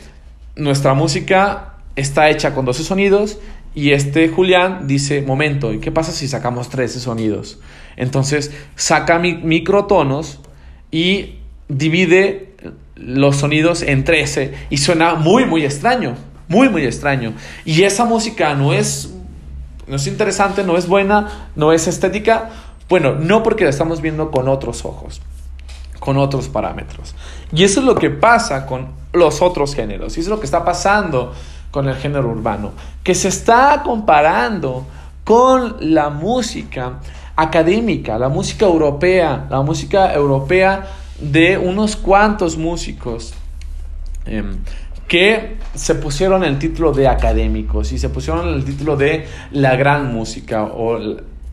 [0.54, 3.38] nuestra música está hecha con 12 sonidos
[3.74, 7.58] y este Julián dice, momento, ¿y qué pasa si sacamos 13 sonidos?
[7.96, 10.40] Entonces saca microtonos
[10.90, 11.36] y
[11.68, 12.52] divide
[12.96, 16.33] los sonidos en 13 y suena muy, muy extraño.
[16.48, 17.32] Muy, muy extraño.
[17.64, 19.12] Y esa música no es,
[19.86, 22.50] no es interesante, no es buena, no es estética.
[22.88, 25.22] Bueno, no porque la estamos viendo con otros ojos,
[26.00, 27.14] con otros parámetros.
[27.52, 30.16] Y eso es lo que pasa con los otros géneros.
[30.16, 31.32] Y eso es lo que está pasando
[31.70, 32.72] con el género urbano.
[33.02, 34.86] Que se está comparando
[35.24, 37.00] con la música
[37.36, 40.86] académica, la música europea, la música europea
[41.18, 43.34] de unos cuantos músicos.
[44.26, 44.58] Em,
[45.08, 50.12] que se pusieron el título de académicos y se pusieron el título de la gran
[50.12, 50.98] música o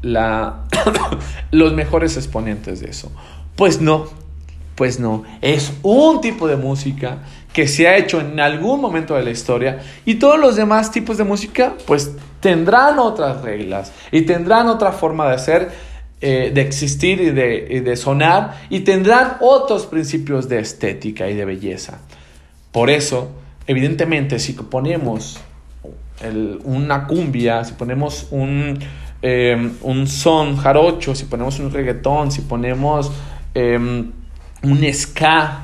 [0.02, 0.66] la,
[1.52, 3.12] los mejores exponentes de eso.
[3.56, 4.08] Pues no,
[4.76, 7.20] Pues no, es un tipo de música
[7.54, 11.18] que se ha hecho en algún momento de la historia y todos los demás tipos
[11.18, 15.72] de música pues tendrán otras reglas y tendrán otra forma de hacer,
[16.22, 21.46] eh, de existir y de, de sonar y tendrán otros principios de estética y de
[21.46, 22.00] belleza.
[22.72, 23.30] Por eso,
[23.72, 25.40] evidentemente, si ponemos
[26.64, 28.78] una cumbia, si ponemos un,
[29.22, 33.12] eh, un son jarocho, si ponemos un reggaetón, si ponemos
[33.54, 34.12] em,
[34.62, 35.64] un ska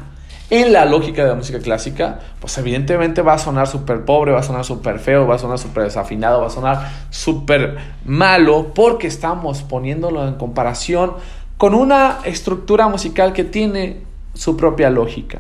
[0.50, 4.40] en la lógica de la música clásica, pues evidentemente va a sonar súper pobre, va
[4.40, 9.08] a sonar súper feo, va a sonar súper desafinado, va a sonar súper malo, porque
[9.08, 11.14] estamos poniéndolo en comparación
[11.58, 14.02] con una estructura musical que tiene
[14.34, 15.40] su propia lógica.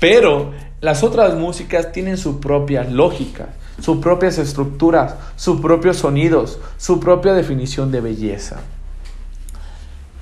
[0.00, 0.50] Pero
[0.82, 7.32] las otras músicas tienen su propia lógica, sus propias estructuras, sus propios sonidos, su propia
[7.34, 8.60] definición de belleza.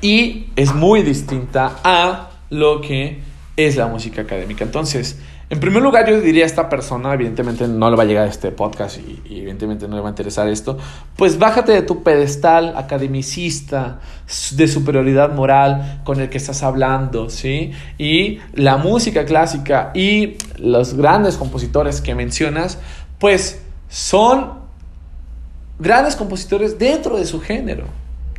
[0.02, 3.22] Y es muy distinta a lo que
[3.56, 4.64] es la música académica.
[4.64, 5.18] Entonces,
[5.50, 8.52] en primer lugar, yo diría a esta persona, evidentemente no le va a llegar este
[8.52, 10.78] podcast y, evidentemente no le va a interesar esto,
[11.16, 13.98] pues bájate de tu pedestal academicista,
[14.52, 17.72] de superioridad moral con el que estás hablando, ¿sí?
[17.98, 22.78] Y la música clásica y los grandes compositores que mencionas,
[23.18, 24.52] pues son
[25.80, 27.86] grandes compositores dentro de su género.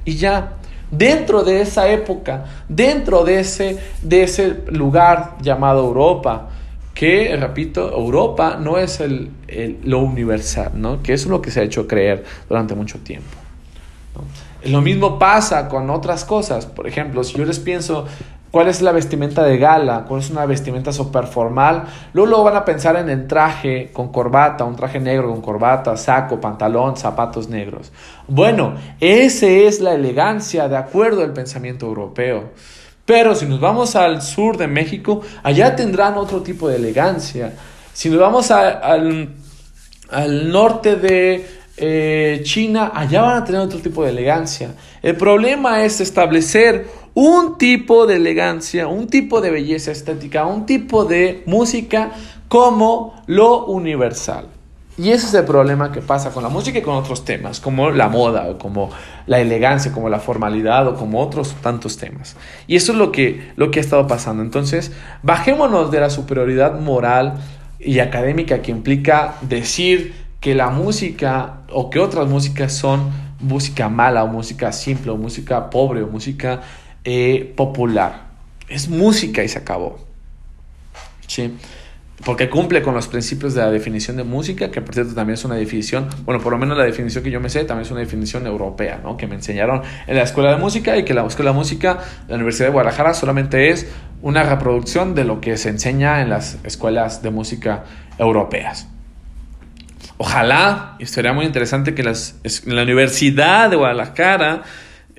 [0.05, 0.53] Y ya,
[0.91, 6.47] dentro de esa época, dentro de ese, de ese lugar llamado Europa,
[7.01, 9.01] que, repito, Europa no es
[9.83, 11.01] lo universal, ¿no?
[11.01, 13.37] que es lo que se ha hecho creer durante mucho tiempo.
[14.65, 16.67] Lo mismo pasa con otras cosas.
[16.67, 18.05] Por ejemplo, si yo les pienso
[18.51, 22.65] cuál es la vestimenta de gala, cuál es una vestimenta super formal, luego, van a
[22.65, 27.91] pensar en el traje con corbata, un traje negro con corbata, saco, pantalón, zapatos negros.
[28.27, 32.51] Bueno, esa es la elegancia de acuerdo al pensamiento europeo.
[33.11, 37.51] Pero si nos vamos al sur de México, allá tendrán otro tipo de elegancia.
[37.91, 39.27] Si nos vamos al,
[40.49, 41.45] norte de
[41.75, 44.75] eh, China, allá van a tener otro tipo de elegancia.
[45.01, 51.03] El problema es establecer un tipo de elegancia, un tipo de belleza estética, un tipo
[51.03, 52.13] de música
[52.47, 54.45] como lo universal.
[55.01, 57.89] Y ese es el problema que pasa con la música y con otros temas, como
[57.89, 58.91] la moda, o como
[59.25, 62.35] la elegancia, como la formalidad, o como otros tantos temas.
[62.67, 64.43] Y eso es lo que, lo que ha estado pasando.
[64.43, 64.91] Entonces,
[65.23, 67.41] bajémonos de la superioridad moral
[67.79, 73.09] y académica que implica decir que la música o que otras músicas son
[73.39, 76.61] música mala, o música simple, o música pobre, o música
[77.05, 78.27] eh, popular.
[78.67, 79.97] Es música y se acabó.
[81.25, 81.57] ¿Sí?
[82.23, 85.45] Porque cumple con los principios de la definición de música, que por cierto también es
[85.45, 88.01] una definición, bueno, por lo menos la definición que yo me sé, también es una
[88.01, 89.17] definición europea, ¿no?
[89.17, 92.35] Que me enseñaron en la escuela de música y que la escuela de música la
[92.35, 93.87] Universidad de Guadalajara solamente es
[94.21, 97.85] una reproducción de lo que se enseña en las escuelas de música
[98.17, 98.87] europeas.
[100.17, 102.13] Ojalá, y sería muy interesante que la
[102.83, 104.61] Universidad de Guadalajara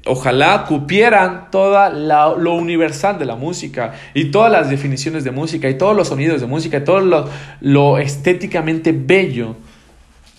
[0.05, 1.89] Ojalá cupieran todo
[2.37, 6.41] lo universal de la música y todas las definiciones de música y todos los sonidos
[6.41, 7.29] de música y todo
[7.61, 9.55] lo, estéticamente bello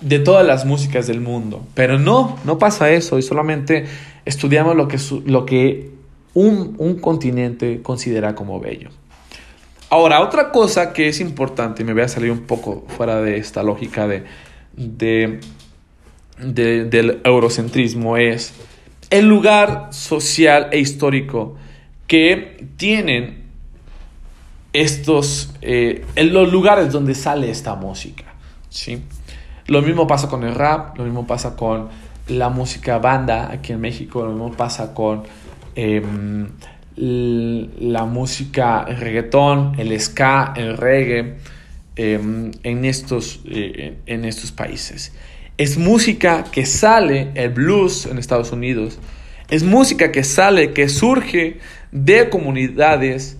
[0.01, 1.65] de todas las músicas del mundo.
[1.75, 3.85] Pero no, no pasa eso y solamente
[4.25, 5.91] estudiamos lo que, lo que
[6.33, 8.89] un, un continente considera como bello.
[9.89, 13.37] Ahora, otra cosa que es importante, y me voy a salir un poco fuera de
[13.37, 14.23] esta lógica de,
[14.75, 15.39] de
[16.39, 18.53] del eurocentrismo, es
[19.13, 21.55] el lugar social e histórico
[22.07, 23.43] que tienen
[24.73, 28.23] estos, eh, en los lugares donde sale esta música.
[28.69, 29.03] ¿sí?
[29.67, 31.89] Lo mismo pasa con el rap, lo mismo pasa con
[32.27, 35.21] la música banda aquí en México, lo mismo pasa con
[35.75, 36.47] em,
[36.95, 41.37] la música el reggaetón, el ska, el reggae
[41.95, 45.13] em, en, estos, eh, en estos países.
[45.57, 48.99] Es música que sale, el blues en Estados Unidos,
[49.49, 51.59] es música que sale, que surge
[51.91, 53.37] de comunidades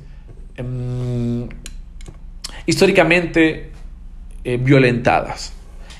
[0.57, 1.47] em,
[2.65, 3.71] históricamente
[4.43, 5.53] eh, violentadas.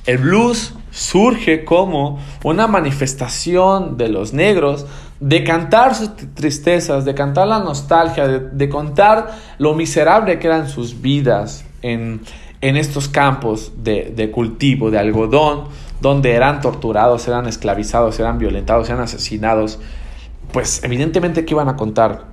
[0.06, 4.86] El blues surge como una manifestación de los negros
[5.20, 11.02] de cantar sus tristezas, de cantar la nostalgia, de, contar lo miserable que eran sus
[11.02, 12.22] vidas en,
[12.64, 15.66] estos campos de, de cultivo, de algodón,
[16.02, 19.80] donde eran torturados, eran esclavizados, eran violentados, eran asesinados,
[20.52, 22.26] pues evidentemente que iban a contar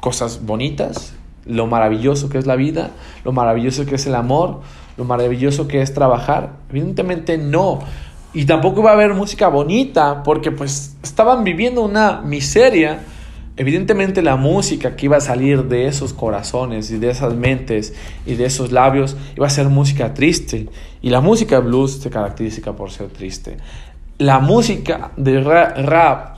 [0.00, 1.14] cosas bonitas,
[1.46, 2.90] lo maravilloso que es la vida,
[3.24, 4.60] lo maravilloso que es el amor,
[4.96, 6.52] lo maravilloso que es trabajar.
[6.70, 7.80] Evidentemente no.
[8.32, 13.00] Y tampoco iba a haber música bonita porque pues estaban viviendo una miseria
[13.56, 17.94] Evidentemente la música que iba a salir de esos corazones y de esas mentes
[18.26, 20.68] y de esos labios iba a ser música triste.
[21.02, 23.58] Y la música blues se caracteriza por ser triste.
[24.18, 26.34] La música de rap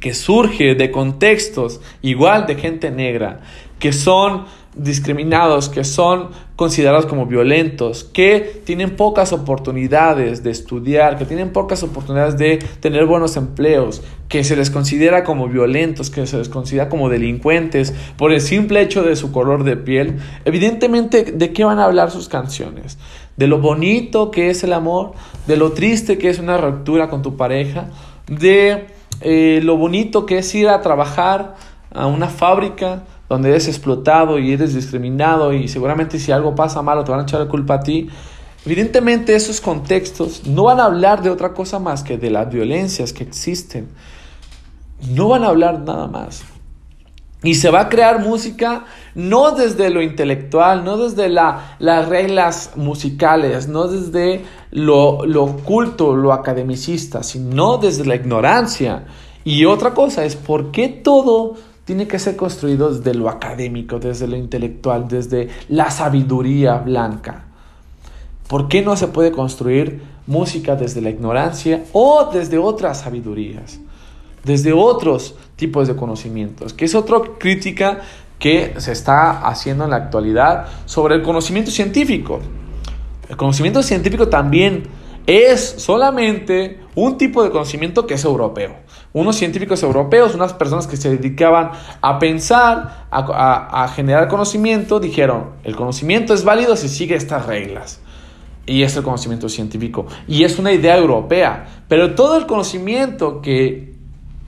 [0.00, 3.40] que surge de contextos igual de gente negra,
[3.78, 4.44] que son
[4.78, 11.82] discriminados, que son considerados como violentos, que tienen pocas oportunidades de estudiar, que tienen pocas
[11.82, 16.88] oportunidades de tener buenos empleos, que se les considera como violentos, que se les considera
[16.88, 21.80] como delincuentes por el simple hecho de su color de piel, evidentemente, ¿de qué van
[21.80, 22.98] a hablar sus canciones?
[23.36, 25.12] De lo bonito que es el amor,
[25.46, 27.88] de lo triste que es una ruptura con tu pareja,
[28.28, 28.86] de
[29.20, 31.56] eh, lo bonito que es ir a trabajar
[31.92, 37.04] a una fábrica, donde eres explotado y eres discriminado y seguramente si algo pasa malo
[37.04, 38.08] te van a echar la culpa a ti.
[38.64, 43.12] Evidentemente esos contextos no van a hablar de otra cosa más que de las violencias
[43.12, 43.88] que existen.
[45.10, 46.42] No van a hablar nada más.
[47.42, 53.68] Y se va a crear música no desde lo intelectual, no desde las reglas musicales,
[53.68, 59.04] no desde lo, lo oculto, lo academicista, sino desde la ignorancia.
[59.44, 61.54] Y otra cosa es, ¿por qué todo
[61.88, 67.44] tiene que ser construido desde lo académico, desde lo intelectual, desde la sabiduría blanca.
[68.46, 73.80] ¿Por qué no se puede construir música desde la ignorancia o desde otras sabidurías?
[74.44, 78.00] Desde otros tipos de conocimientos, que es otra crítica
[78.38, 82.40] que se está haciendo en la actualidad sobre el conocimiento científico.
[83.30, 84.82] El conocimiento científico también
[85.26, 88.74] es solamente un tipo de conocimiento que es europeo
[89.20, 95.76] unos científicos europeos, unas personas que se dedicaban a pensar, a, generar conocimiento, dijeron, el
[95.76, 98.00] conocimiento es válido si sigue estas reglas.
[98.66, 100.06] Y es el conocimiento científico.
[100.26, 101.82] Y es una idea europea.
[101.88, 103.94] Pero todo el conocimiento que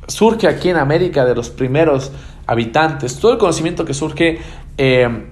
[0.07, 2.13] surge aquí en América de los primeros
[2.47, 4.39] habitantes, todo el conocimiento que surge
[4.77, 5.25] eh,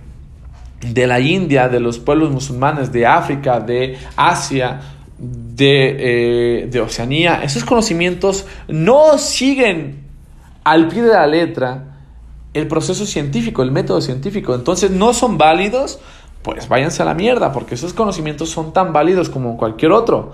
[0.81, 4.81] de la India, de los pueblos musulmanes, de África, de Asia,
[5.21, 10.05] eh, de, Oceanía, esos conocimientos no siguen
[10.63, 11.97] al pie de la letra
[12.55, 14.55] el proceso científico, el método científico.
[14.55, 15.99] Entonces no son válidos,
[16.43, 20.33] pues váyanse a la mierda, porque esos conocimientos son tan válidos como cualquier otro.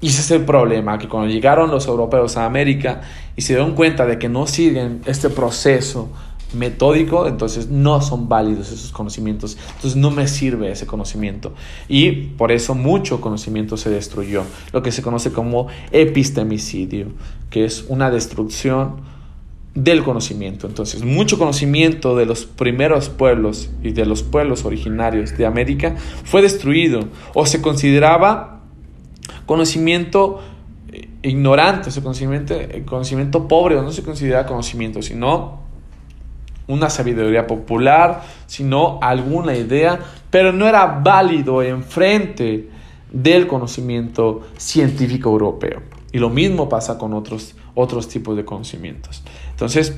[0.00, 3.02] Y ese es el problema, que cuando llegaron los europeos a América
[3.36, 6.10] y se dieron cuenta de que no siguen este proceso
[6.54, 11.52] metódico, entonces no son válidos esos conocimientos, entonces no me sirve ese conocimiento.
[11.88, 14.42] Y por eso mucho conocimiento se destruyó,
[14.72, 17.08] lo que se conoce como epistemicidio,
[17.50, 19.14] que es una destrucción
[19.74, 20.66] del conocimiento.
[20.66, 26.42] Entonces, mucho conocimiento de los primeros pueblos y de los pueblos originarios de América fue
[26.42, 28.60] destruido o se consideraba
[29.46, 30.40] conocimiento
[30.92, 35.63] eh, ignorante, o conocimiento, eh, conocimiento pobre, o no se considera conocimiento, sino
[36.66, 39.98] una sabiduría popular, sino alguna idea,
[40.30, 42.68] pero no era válido enfrente
[43.12, 45.82] del conocimiento científico europeo.
[46.12, 49.22] Y lo mismo pasa con otros, otros tipos de conocimientos.
[49.50, 49.96] Entonces,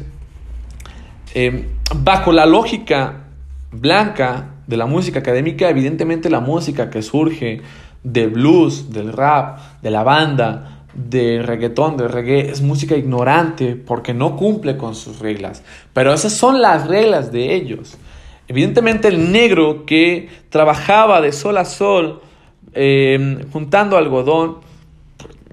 [1.34, 3.24] em, bajo la lógica
[3.70, 7.62] blanca de la música académica, evidentemente la música que surge
[8.02, 14.14] de blues, del rap, de la banda, de reggaetón, de reggae, es música ignorante porque
[14.14, 15.62] no cumple con sus reglas.
[15.92, 17.99] Pero esas son las reglas de ellos.
[18.49, 22.20] Evidentemente el negro que trabajaba de sol a sol
[22.72, 24.59] eh, juntando algodón,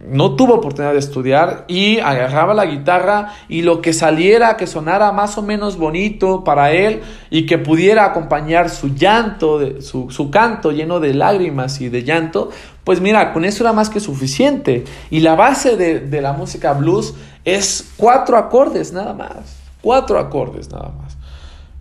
[0.06, 5.12] no tuvo oportunidad de estudiar y agarraba la guitarra y lo que saliera, que sonara
[5.12, 10.72] más o menos bonito para él y que pudiera acompañar su llanto, su, su canto
[10.72, 12.49] lleno de lágrimas y de llanto,
[12.84, 14.84] pues mira, con eso era más que suficiente.
[15.10, 17.14] Y la base de, de la música blues
[17.45, 21.18] es cuatro acordes nada más, cuatro acordes nada más.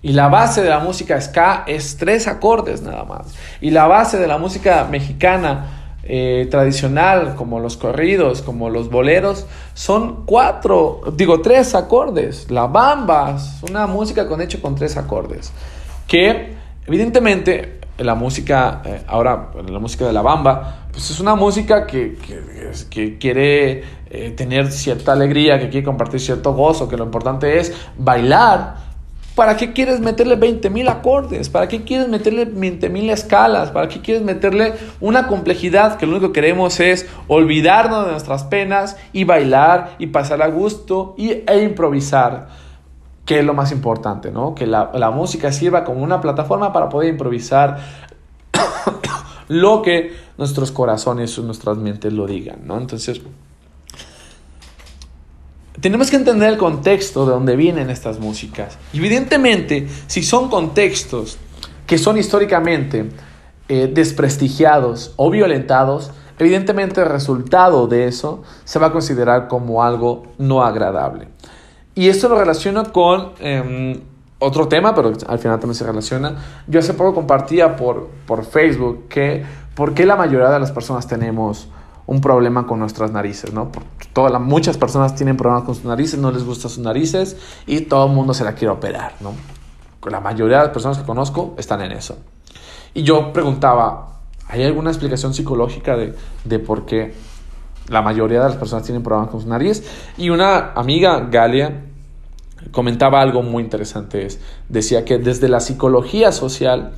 [0.01, 3.35] Y la base de la música ska es tres acordes nada más.
[3.61, 9.47] Y la base de la música mexicana eh, tradicional, como los corridos, como los boleros,
[9.75, 12.51] son cuatro, digo, tres acordes.
[12.51, 15.53] La bamba es una música con hecho con tres acordes.
[16.09, 16.55] Que
[16.87, 22.17] evidentemente la música, eh, ahora la música de la bamba, pues es una música que,
[22.91, 27.73] que, quiere eh, tener cierta alegría, que quiere compartir cierto gozo, que lo importante es
[27.97, 28.92] bailar
[29.35, 31.49] ¿Para qué quieres meterle 20.000 acordes?
[31.49, 33.71] ¿Para qué quieres meterle 20.000 escalas?
[33.71, 38.45] ¿Para qué quieres meterle una complejidad que lo único que queremos es olvidarnos de nuestras
[38.45, 42.49] penas y bailar y pasar a gusto y, e improvisar?
[43.25, 44.55] Que es lo más importante, ¿no?
[44.55, 47.79] Que la, la música sirva como una plataforma para poder improvisar
[49.49, 52.77] lo que nuestros corazones o nuestras mentes lo digan, ¿no?
[52.77, 53.23] Entonces,
[55.83, 58.79] tenemos que entender el contexto de donde vienen estas músicas.
[58.95, 61.39] evidentemente, si son contextos
[61.87, 63.11] que son históricamente
[63.69, 70.23] eh, desprestigiados o violentados, evidentemente el resultado de eso se va a considerar como algo
[70.39, 71.27] no agradable.
[71.97, 74.01] Y esto lo relaciona con em,
[74.39, 76.37] otro tema, pero al final también se relaciona.
[76.69, 81.09] Yo hace poco compartía por, por Facebook que por qué la mayoría de las personas
[81.09, 81.69] tenemos
[82.07, 83.71] un problema con nuestras narices, ¿no?
[84.13, 87.37] Toda muchas personas tienen problemas con sus narices, no les gustan sus narices
[87.67, 89.33] y todo el mundo se la quiere operar, ¿no?
[90.11, 92.19] La mayoría de las personas que conozco están en eso.
[92.93, 97.15] Y yo preguntaba, ¿hay alguna explicación psicológica de, de por qué
[97.89, 99.85] la mayoría de las personas tienen problemas con su nariz?
[100.19, 101.85] Y una amiga, Galia,
[102.71, 104.27] comentaba algo muy interesante.
[104.27, 106.93] Es, decía que desde la psicología social,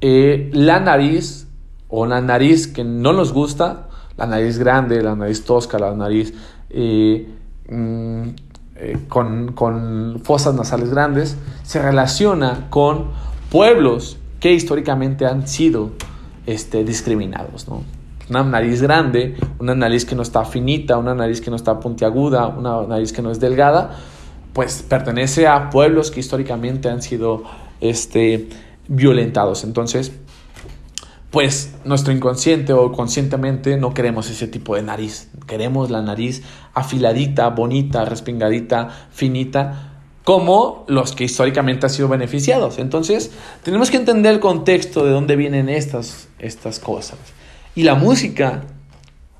[0.00, 1.48] eh, la nariz
[1.88, 6.32] o la nariz que no nos gusta, la nariz grande, la nariz tosca, la nariz
[6.70, 8.28] mm,
[8.76, 13.06] eh, con, con, fosas nasales grandes, se relaciona con
[13.50, 15.92] pueblos que históricamente han sido
[16.46, 17.68] este, discriminados.
[17.68, 17.82] ¿no?
[18.30, 22.48] Una nariz grande, una nariz que no está finita, una nariz que no está puntiaguda,
[22.48, 23.96] una nariz que no es delgada,
[24.52, 27.42] pues pertenece a pueblos que históricamente han sido
[27.80, 28.48] este,
[28.88, 29.64] violentados.
[29.64, 30.12] Entonces,
[31.34, 35.32] pues nuestro inconsciente o conscientemente no queremos ese tipo de nariz.
[35.48, 42.78] Queremos la nariz afiladita, bonita, respingadita, finita, como los que históricamente han sido beneficiados.
[42.78, 43.32] Entonces,
[43.64, 47.18] tenemos que entender el contexto de dónde vienen estas, estas cosas.
[47.74, 48.62] Y la música,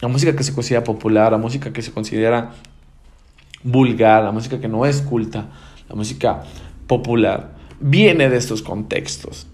[0.00, 2.54] la música que se considera popular, la música que se considera
[3.62, 5.46] vulgar, la música que no es culta,
[5.88, 6.42] la música
[6.88, 9.46] popular, viene de estos contextos.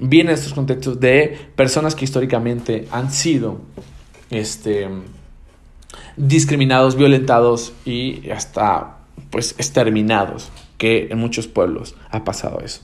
[0.00, 3.60] Viene de estos contextos de personas que históricamente han sido
[4.30, 4.88] este,
[6.16, 8.98] discriminados, violentados y hasta
[9.30, 12.82] pues exterminados, que en muchos pueblos ha pasado eso.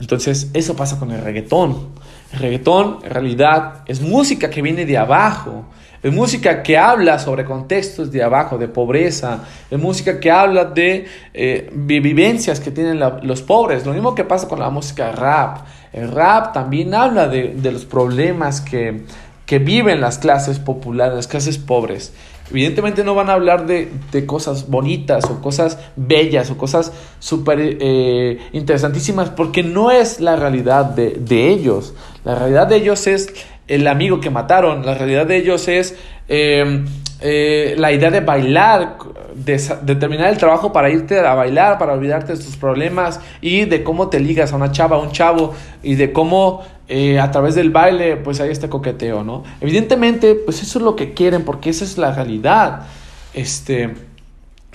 [0.00, 1.88] Entonces, eso pasa con el reggaetón.
[2.32, 5.64] El reggaetón, en realidad, es música que viene de abajo,
[6.02, 11.06] es música que habla sobre contextos de abajo, de pobreza, es música que habla de
[11.32, 13.86] eh, vivencias que tienen los pobres.
[13.86, 15.66] Lo mismo que pasa con la música rap.
[15.96, 19.00] El rap también habla de, de los problemas que,
[19.46, 22.12] que viven las clases populares, las clases pobres.
[22.50, 27.78] Evidentemente no van a hablar de, de cosas bonitas o cosas bellas o cosas súper
[27.80, 31.94] eh, interesantísimas porque no es la realidad de, de ellos.
[32.24, 33.34] La realidad de ellos es
[33.66, 34.84] el amigo que mataron.
[34.84, 35.96] La realidad de ellos es
[36.28, 36.86] em,
[37.20, 38.98] eh, la idea de bailar,
[39.34, 39.58] de,
[39.96, 44.08] terminar el trabajo para irte a bailar, para olvidarte de tus problemas y de cómo
[44.08, 47.70] te ligas a una chava, a un chavo y de cómo eh, a través del
[47.70, 49.44] baile pues hay este coqueteo, ¿no?
[49.60, 52.86] Evidentemente pues eso es lo que quieren porque esa es la realidad.
[53.32, 53.94] Este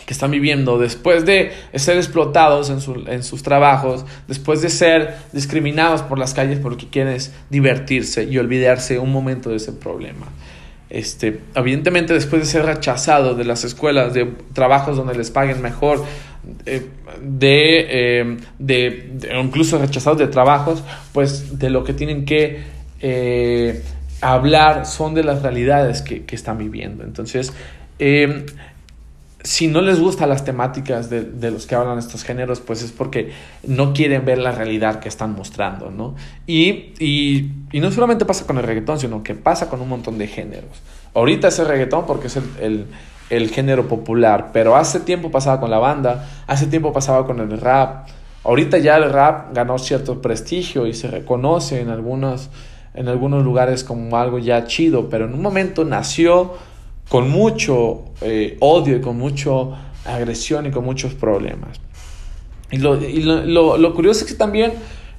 [0.05, 6.17] que están viviendo después de ser explotados en, sus trabajos, después de ser discriminados por
[6.17, 7.17] las calles porque quieren
[7.49, 10.27] divertirse y olvidarse un momento de ese problema.
[10.91, 16.03] Este, evidentemente después de ser rechazados de las escuelas, de trabajos donde les paguen mejor,
[16.65, 16.85] eh,
[17.21, 18.37] de, eh,
[19.41, 20.83] incluso rechazados de trabajos,
[21.13, 22.63] pues de lo que tienen que
[22.99, 23.81] eh,
[24.19, 27.05] hablar son de las realidades que, que están viviendo.
[27.05, 27.53] Entonces,
[29.43, 33.31] si no les gustan las temáticas de, los que hablan estos géneros, pues es porque
[33.63, 36.15] no quieren ver la realidad que están mostrando, ¿no?
[36.45, 40.27] Y, y, no solamente pasa con el reggaetón, sino que pasa con un montón de
[40.27, 40.81] géneros.
[41.15, 42.85] Ahorita es el reggaetón porque es el,
[43.29, 47.59] el, género popular, pero hace tiempo pasaba con la banda, hace tiempo pasaba con el
[47.59, 48.09] rap.
[48.43, 52.49] Ahorita ya el rap ganó cierto prestigio y se reconoce en algunos,
[52.93, 56.53] en algunos lugares como algo ya chido, pero en un momento nació
[57.11, 59.51] con mucho eh, odio y con mucha
[60.05, 61.81] agresión y con muchos problemas.
[62.71, 62.95] Y, lo,
[63.77, 64.71] lo, curioso es que también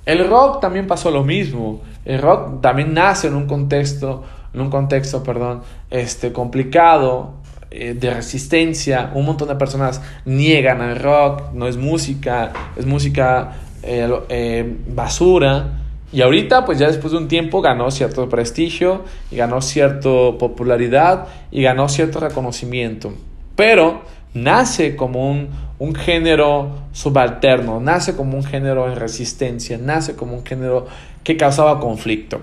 [0.07, 1.83] el rock también pasó lo mismo.
[2.07, 4.25] El rock también nace en un contexto,
[4.55, 7.35] en un contexto, perdón, este, complicado,
[7.71, 9.11] eh, de resistencia.
[9.15, 15.82] Un montón de personas niegan al rock, no es música, es música eh, basura.
[16.13, 21.27] Y ahorita, pues ya después de un tiempo, ganó cierto prestigio y ganó cierta popularidad
[21.51, 23.15] y ganó cierto reconocimiento.
[23.57, 24.03] Pero
[24.35, 25.49] nace como un,
[25.79, 30.87] un, género subalterno, nace como un género en resistencia, nace como un género
[31.25, 32.43] que causaba conflicto.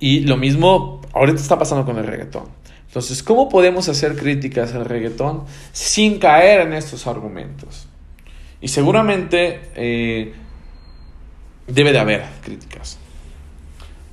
[0.00, 2.44] Y lo mismo ahorita está pasando con el reggaetón.
[2.86, 7.86] Entonces, ¿cómo podemos hacer críticas al reggaetón sin caer en estos argumentos?
[8.62, 9.60] Y seguramente...
[9.74, 10.34] Eh,
[11.66, 12.98] debe de haber críticas.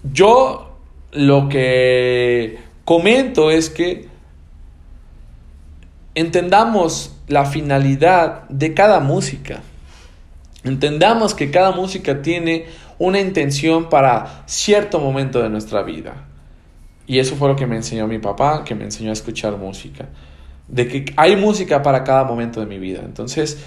[0.04, 0.78] Yo
[1.12, 4.08] lo que comento es que
[6.16, 9.62] entendamos la finalidad de cada música.
[10.64, 12.66] Entendamos que cada música tiene
[12.99, 16.26] una intención para cierto momento de nuestra vida.
[17.08, 20.10] Y eso fue lo que me enseñó mi papá, que me enseñó a escuchar música.
[20.68, 23.02] De que hay música para cada momento de mi vida.
[23.04, 23.64] Entonces,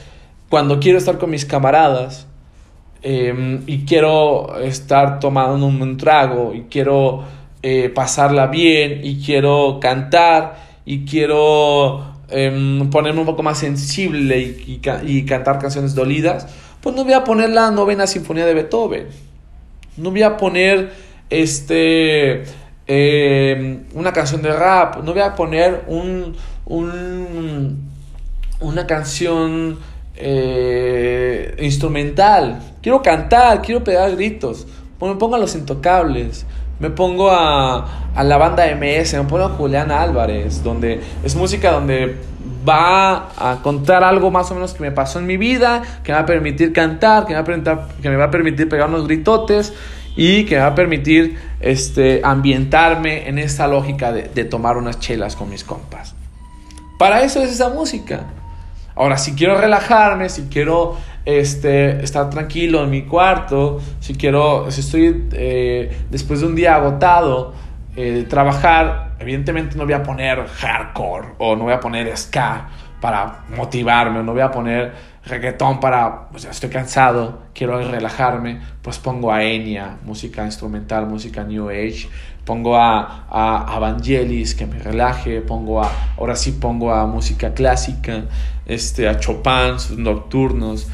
[0.48, 2.26] cuando quiero estar con mis camaradas
[3.04, 7.22] em, y quiero estar tomando un, trago y quiero
[7.62, 14.78] eh, pasarla bien y quiero cantar y quiero em, ponerme un poco más sensible y,
[15.26, 16.48] cantar canciones dolidas,
[16.80, 19.06] pues no voy a poner la novena sinfonía de Beethoven.
[19.96, 20.92] No voy a poner
[21.30, 22.44] este
[22.86, 25.04] eh, una canción de rap.
[25.04, 26.34] No voy a poner un
[28.60, 29.78] una canción
[30.16, 32.60] eh, instrumental.
[32.82, 34.66] Quiero cantar, quiero pegar gritos.
[34.98, 36.46] Pues me pongo a los intocables.
[36.80, 41.70] Me pongo a, a la banda MS, me pongo a Julián Álvarez, donde es música
[41.70, 42.16] donde
[42.68, 46.18] va a contar algo más o menos que me pasó en mi vida, que me
[46.18, 48.88] va a permitir cantar, que me va a permitir, que me va a permitir pegar
[48.88, 49.72] unos gritotes
[50.16, 54.98] y que me va a permitir este, ambientarme en esta lógica de, de tomar unas
[54.98, 56.14] chelas con mis compas.
[56.98, 58.24] Para eso es esa música.
[58.96, 64.80] Ahora, si quiero relajarme, si quiero este, estar tranquilo en mi cuarto, si quiero, si
[64.80, 67.54] estoy eh, después de un día agotado,
[67.96, 72.68] eh, trabajar, evidentemente no voy a poner hardcore o no voy a poner ska
[73.00, 74.92] para motivarme, o no voy a poner
[75.26, 81.68] reggaetón para, pues estoy cansado, quiero relajarme, pues pongo a Enya, música instrumental, música New
[81.68, 82.08] Age,
[82.44, 88.24] pongo a, a, Vangelis que me relaje, pongo a, ahora sí pongo a música clásica,
[88.66, 90.88] este, a Chopin, sus nocturnos,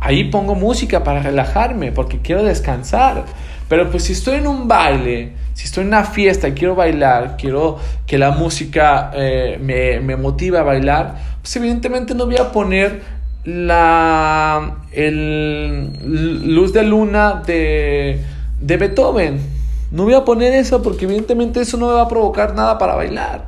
[0.00, 3.24] ahí pongo música para relajarme porque quiero descansar.
[3.68, 7.36] Pero pues si estoy en un baile, si estoy en una fiesta y quiero bailar,
[7.36, 12.50] quiero que la música eh, me, me motive a bailar, pues evidentemente no voy a
[12.50, 18.22] poner la el luz de luna de,
[18.60, 19.57] de Beethoven.
[19.90, 22.94] No voy a poner eso porque evidentemente eso no me va a provocar nada para
[22.94, 23.46] bailar.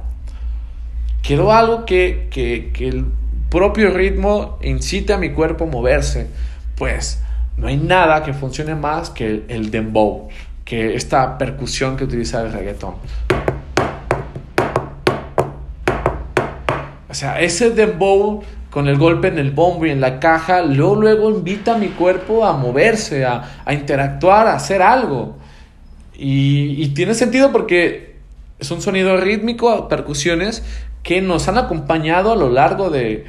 [1.23, 3.05] Quiero algo que, que, que el
[3.51, 6.29] propio ritmo incite a mi cuerpo a moverse.
[6.77, 7.23] Pues
[7.59, 10.29] no hay nada que funcione más que el, dembow,
[10.65, 12.95] que esta percusión que utiliza el reggaetón.
[17.11, 20.95] O sea, ese dembow con el golpe en el bombo y en la caja, luego,
[20.95, 25.40] luego invita a mi cuerpo a moverse, a, a interactuar, a hacer algo.
[26.23, 28.17] Y, tiene sentido porque
[28.59, 30.63] es un sonido rítmico, percusiones
[31.03, 33.25] que nos han acompañado a lo largo de,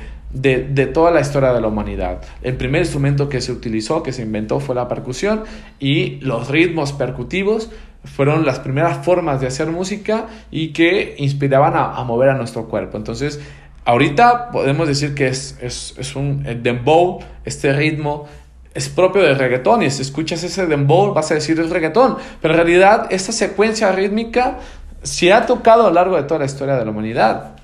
[0.94, 2.22] toda la historia de la humanidad.
[2.42, 5.44] El primer instrumento que se utilizó, que se inventó, fue la percusión
[5.80, 7.70] y los ritmos percutivos
[8.04, 12.98] fueron las primeras formas de hacer música y que inspiraban a, mover a nuestro cuerpo.
[12.98, 13.40] Entonces,
[13.86, 18.28] ahorita podemos decir que es, es, es un dembow, este ritmo
[18.74, 22.54] es propio del reggaetón y si escuchas ese dembow vas a decir es reggaetón, pero
[22.54, 24.60] en realidad esta secuencia rítmica
[25.04, 27.56] se ha tocado a lo largo de toda la historia de la humanidad.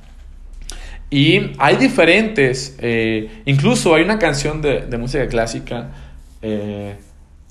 [1.09, 5.91] Y hay diferentes, eh, incluso hay una canción de, de música clásica
[6.41, 6.97] eh,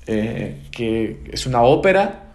[0.05, 2.25] eh, que es una ópera,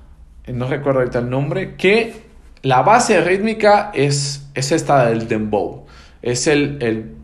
[0.48, 2.14] no recuerdo ahorita el nombre, que
[2.62, 5.86] la base rítmica es, es esta del dembow,
[6.22, 6.78] es el...
[6.82, 7.21] el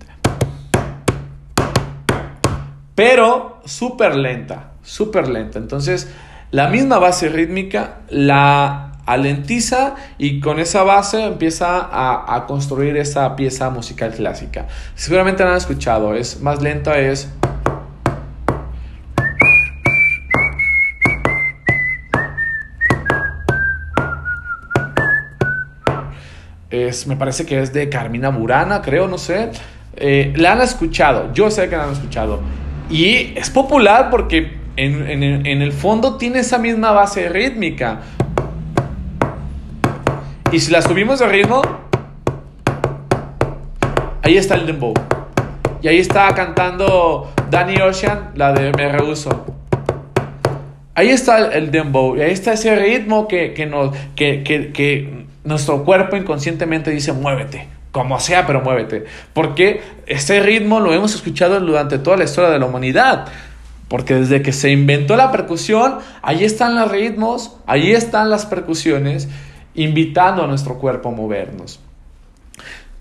[2.98, 5.60] pero súper lenta, súper lenta.
[5.60, 6.12] Entonces,
[6.50, 13.70] la misma base rítmica la alentiza y con esa base empieza a, construir esa pieza
[13.70, 14.66] musical clásica.
[14.96, 17.32] Seguramente la han escuchado, es más lenta, es...
[26.68, 29.52] Es, me parece que es de Carmina Burana, creo, no sé.
[29.94, 32.40] Eh, la han escuchado, yo sé que la han escuchado.
[32.90, 38.00] Y es popular porque en, en, el fondo tiene esa misma base rítmica.
[40.50, 41.60] Y si la subimos de ritmo,
[44.22, 44.94] ahí está el dembow.
[45.82, 49.44] Y ahí está cantando Danny Ocean, la de Me Rehuso.
[50.94, 55.26] Ahí está el, dembow, y ahí está ese ritmo que, que, nos, que, que, que
[55.44, 59.04] nuestro cuerpo inconscientemente dice muévete, como sea, pero muévete.
[59.32, 63.26] Porque ese ritmo lo hemos escuchado durante toda la historia de la humanidad.
[63.88, 69.28] Porque desde que se inventó la percusión, ahí están los ritmos, ahí están las percusiones
[69.74, 71.80] invitando a nuestro cuerpo a movernos.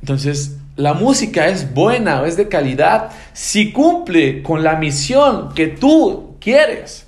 [0.02, 6.36] Entonces, la música es buena, es de calidad, si cumple con la misión que tú
[6.40, 7.08] quieres.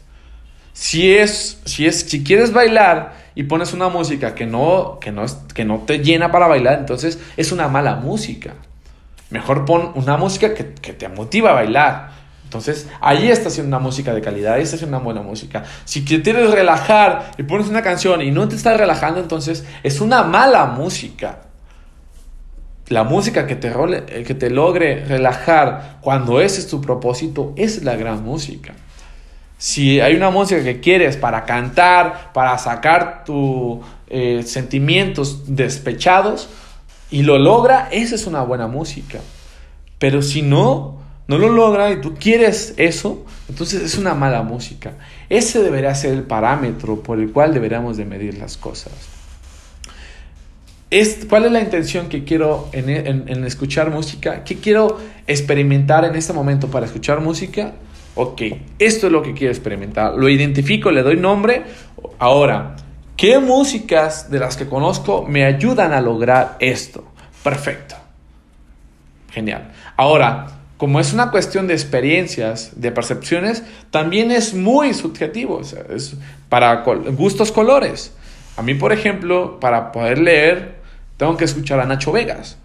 [0.73, 5.23] Si es, si es, si quieres bailar y pones una música que no, que no,
[5.53, 8.55] que no te llena para bailar, entonces es una mala música.
[9.29, 12.09] Mejor pon una música que, que te motiva a bailar.
[12.43, 15.63] Entonces, ahí está haciendo una música de calidad, ahí está haciendo una buena música.
[15.85, 20.23] Si quieres relajar y pones una canción y no te estás relajando, entonces es una
[20.23, 21.43] mala música.
[22.89, 27.85] La música que te, eh, que te logre relajar cuando ese es tu propósito es
[27.85, 28.73] la gran música.
[29.59, 36.47] Si hay una música que quieres para cantar, para sacar tus eh, sentimientos despechados
[37.11, 39.19] y lo logra, esa es una buena música.
[39.97, 44.93] Pero si no, no lo logra y tú quieres eso, entonces es una mala música.
[45.27, 48.93] Ese debería ser el parámetro por el cual deberíamos de medir las cosas.
[51.27, 54.45] ¿Cuál es la intención que quiero en, en, escuchar música?
[54.45, 57.73] ¿Qué quiero experimentar en este momento para escuchar música?
[58.21, 58.41] Ok,
[58.79, 60.13] esto es lo que quiero experimentar.
[60.15, 61.63] Lo identifico, le doy nombre.
[62.17, 62.75] Ahora,
[63.15, 67.05] ¿qué músicas de las que conozco me ayudan a lograr esto?
[67.41, 67.95] Perfecto.
[69.31, 69.71] Genial.
[69.95, 75.61] Ahora, como es una cuestión de experiencias, de percepciones, también es muy subjetivo.
[75.61, 76.17] es
[76.49, 78.13] para gustos colores.
[78.57, 80.75] A mí, por ejemplo, para poder leer,
[81.15, 82.57] tengo que escuchar a Nacho Vegas,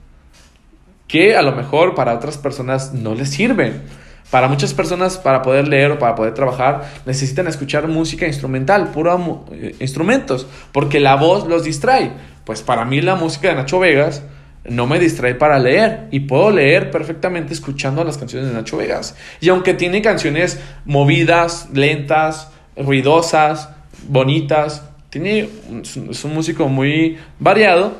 [1.06, 4.02] que a lo mejor para otras personas no les sirve.
[4.30, 9.44] Para muchas personas, para poder leer o para poder trabajar, necesitan escuchar música instrumental, puro
[9.52, 12.12] eh, instrumentos, porque la voz los distrae.
[12.44, 14.22] Pues para mí la música de Nacho Vegas
[14.68, 19.14] no me distrae para leer y puedo leer perfectamente escuchando las canciones de Nacho Vegas.
[19.40, 23.68] Y aunque tiene canciones movidas, lentas, ruidosas,
[24.08, 25.48] bonitas, tiene,
[26.10, 27.96] es un músico muy variado,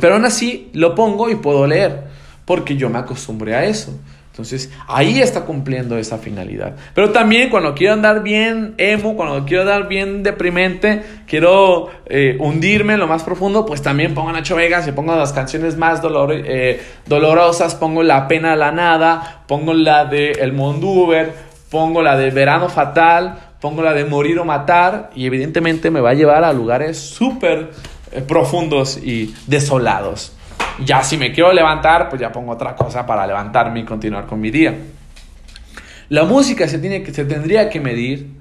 [0.00, 2.04] pero aún así lo pongo y puedo leer,
[2.44, 3.98] porque yo me acostumbré a eso.
[4.38, 6.76] Entonces ahí está cumpliendo esa finalidad.
[6.94, 12.92] Pero también cuando quiero andar bien emo, cuando quiero andar bien deprimente, quiero eh, hundirme
[12.92, 16.80] en lo más profundo, pues también pongo Nacho Vegas y pongo las canciones más eh,
[17.06, 21.32] dolorosas, pongo La pena a la nada, pongo la de El Monduber,
[21.68, 26.10] pongo la de Verano Fatal, pongo la de Morir o Matar y evidentemente me va
[26.10, 27.72] a llevar a lugares súper
[28.12, 30.37] eh, profundos y desolados.
[30.84, 34.40] Ya si me quiero levantar, pues ya pongo otra cosa para levantarme y continuar con
[34.40, 34.74] mi día.
[36.08, 38.38] La música se, tiene que, se tendría que medir.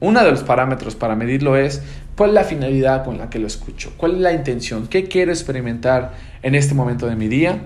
[0.00, 1.82] Uno de los parámetros para medirlo es
[2.16, 5.30] cuál es la finalidad con la que lo escucho, cuál es la intención, qué quiero
[5.30, 6.12] experimentar
[6.42, 7.58] en este momento de mi día.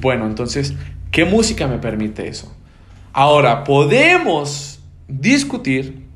[0.00, 0.74] Bueno, entonces,
[1.10, 2.54] ¿qué música me permite eso?
[3.12, 6.06] Ahora, podemos discutir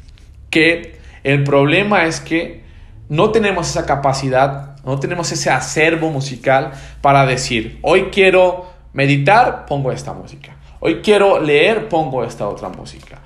[0.50, 2.62] que el problema es que
[3.08, 6.70] no tenemos esa capacidad, no tenemos ese acervo musical
[7.00, 10.56] para decir, hoy quiero meditar, pongo esta música.
[10.78, 13.20] Hoy quiero leer, pongo esta otra música.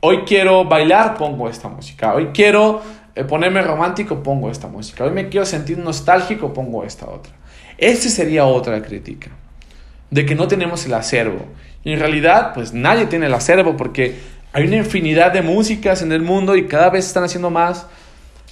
[0.00, 2.14] Hoy quiero bailar, pongo esta música.
[2.14, 2.80] Hoy quiero
[3.14, 5.04] eh, ponerme romántico, pongo esta música.
[5.04, 7.34] Hoy me quiero sentir nostálgico, pongo esta otra.
[7.76, 9.28] Esa sería otra crítica,
[10.10, 11.44] de que no tenemos el acervo.
[11.84, 14.18] Y en realidad, pues nadie tiene el acervo porque
[14.54, 17.86] hay una infinidad de músicas en el mundo y cada vez están haciendo más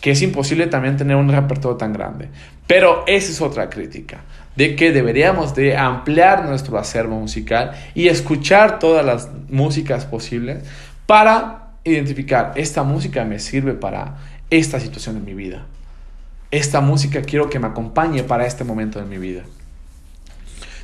[0.03, 2.29] que es imposible también tener un repertorio tan grande.
[2.67, 4.23] Pero esa es otra crítica,
[4.57, 10.65] de que deberíamos de ampliar nuestro acervo musical y escuchar todas las músicas posibles
[11.07, 14.17] para identificar, esta música me sirve para
[14.51, 15.67] esta situación en mi vida.
[16.51, 19.43] Esta música quiero que me acompañe para este momento de mi vida.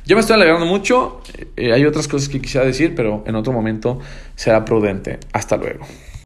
[0.05, 1.21] Yo me estoy alegrando mucho,
[1.57, 3.99] eh, hay otras cosas que quisiera decir, pero en otro momento
[4.35, 5.19] será prudente.
[5.33, 5.85] Hasta luego.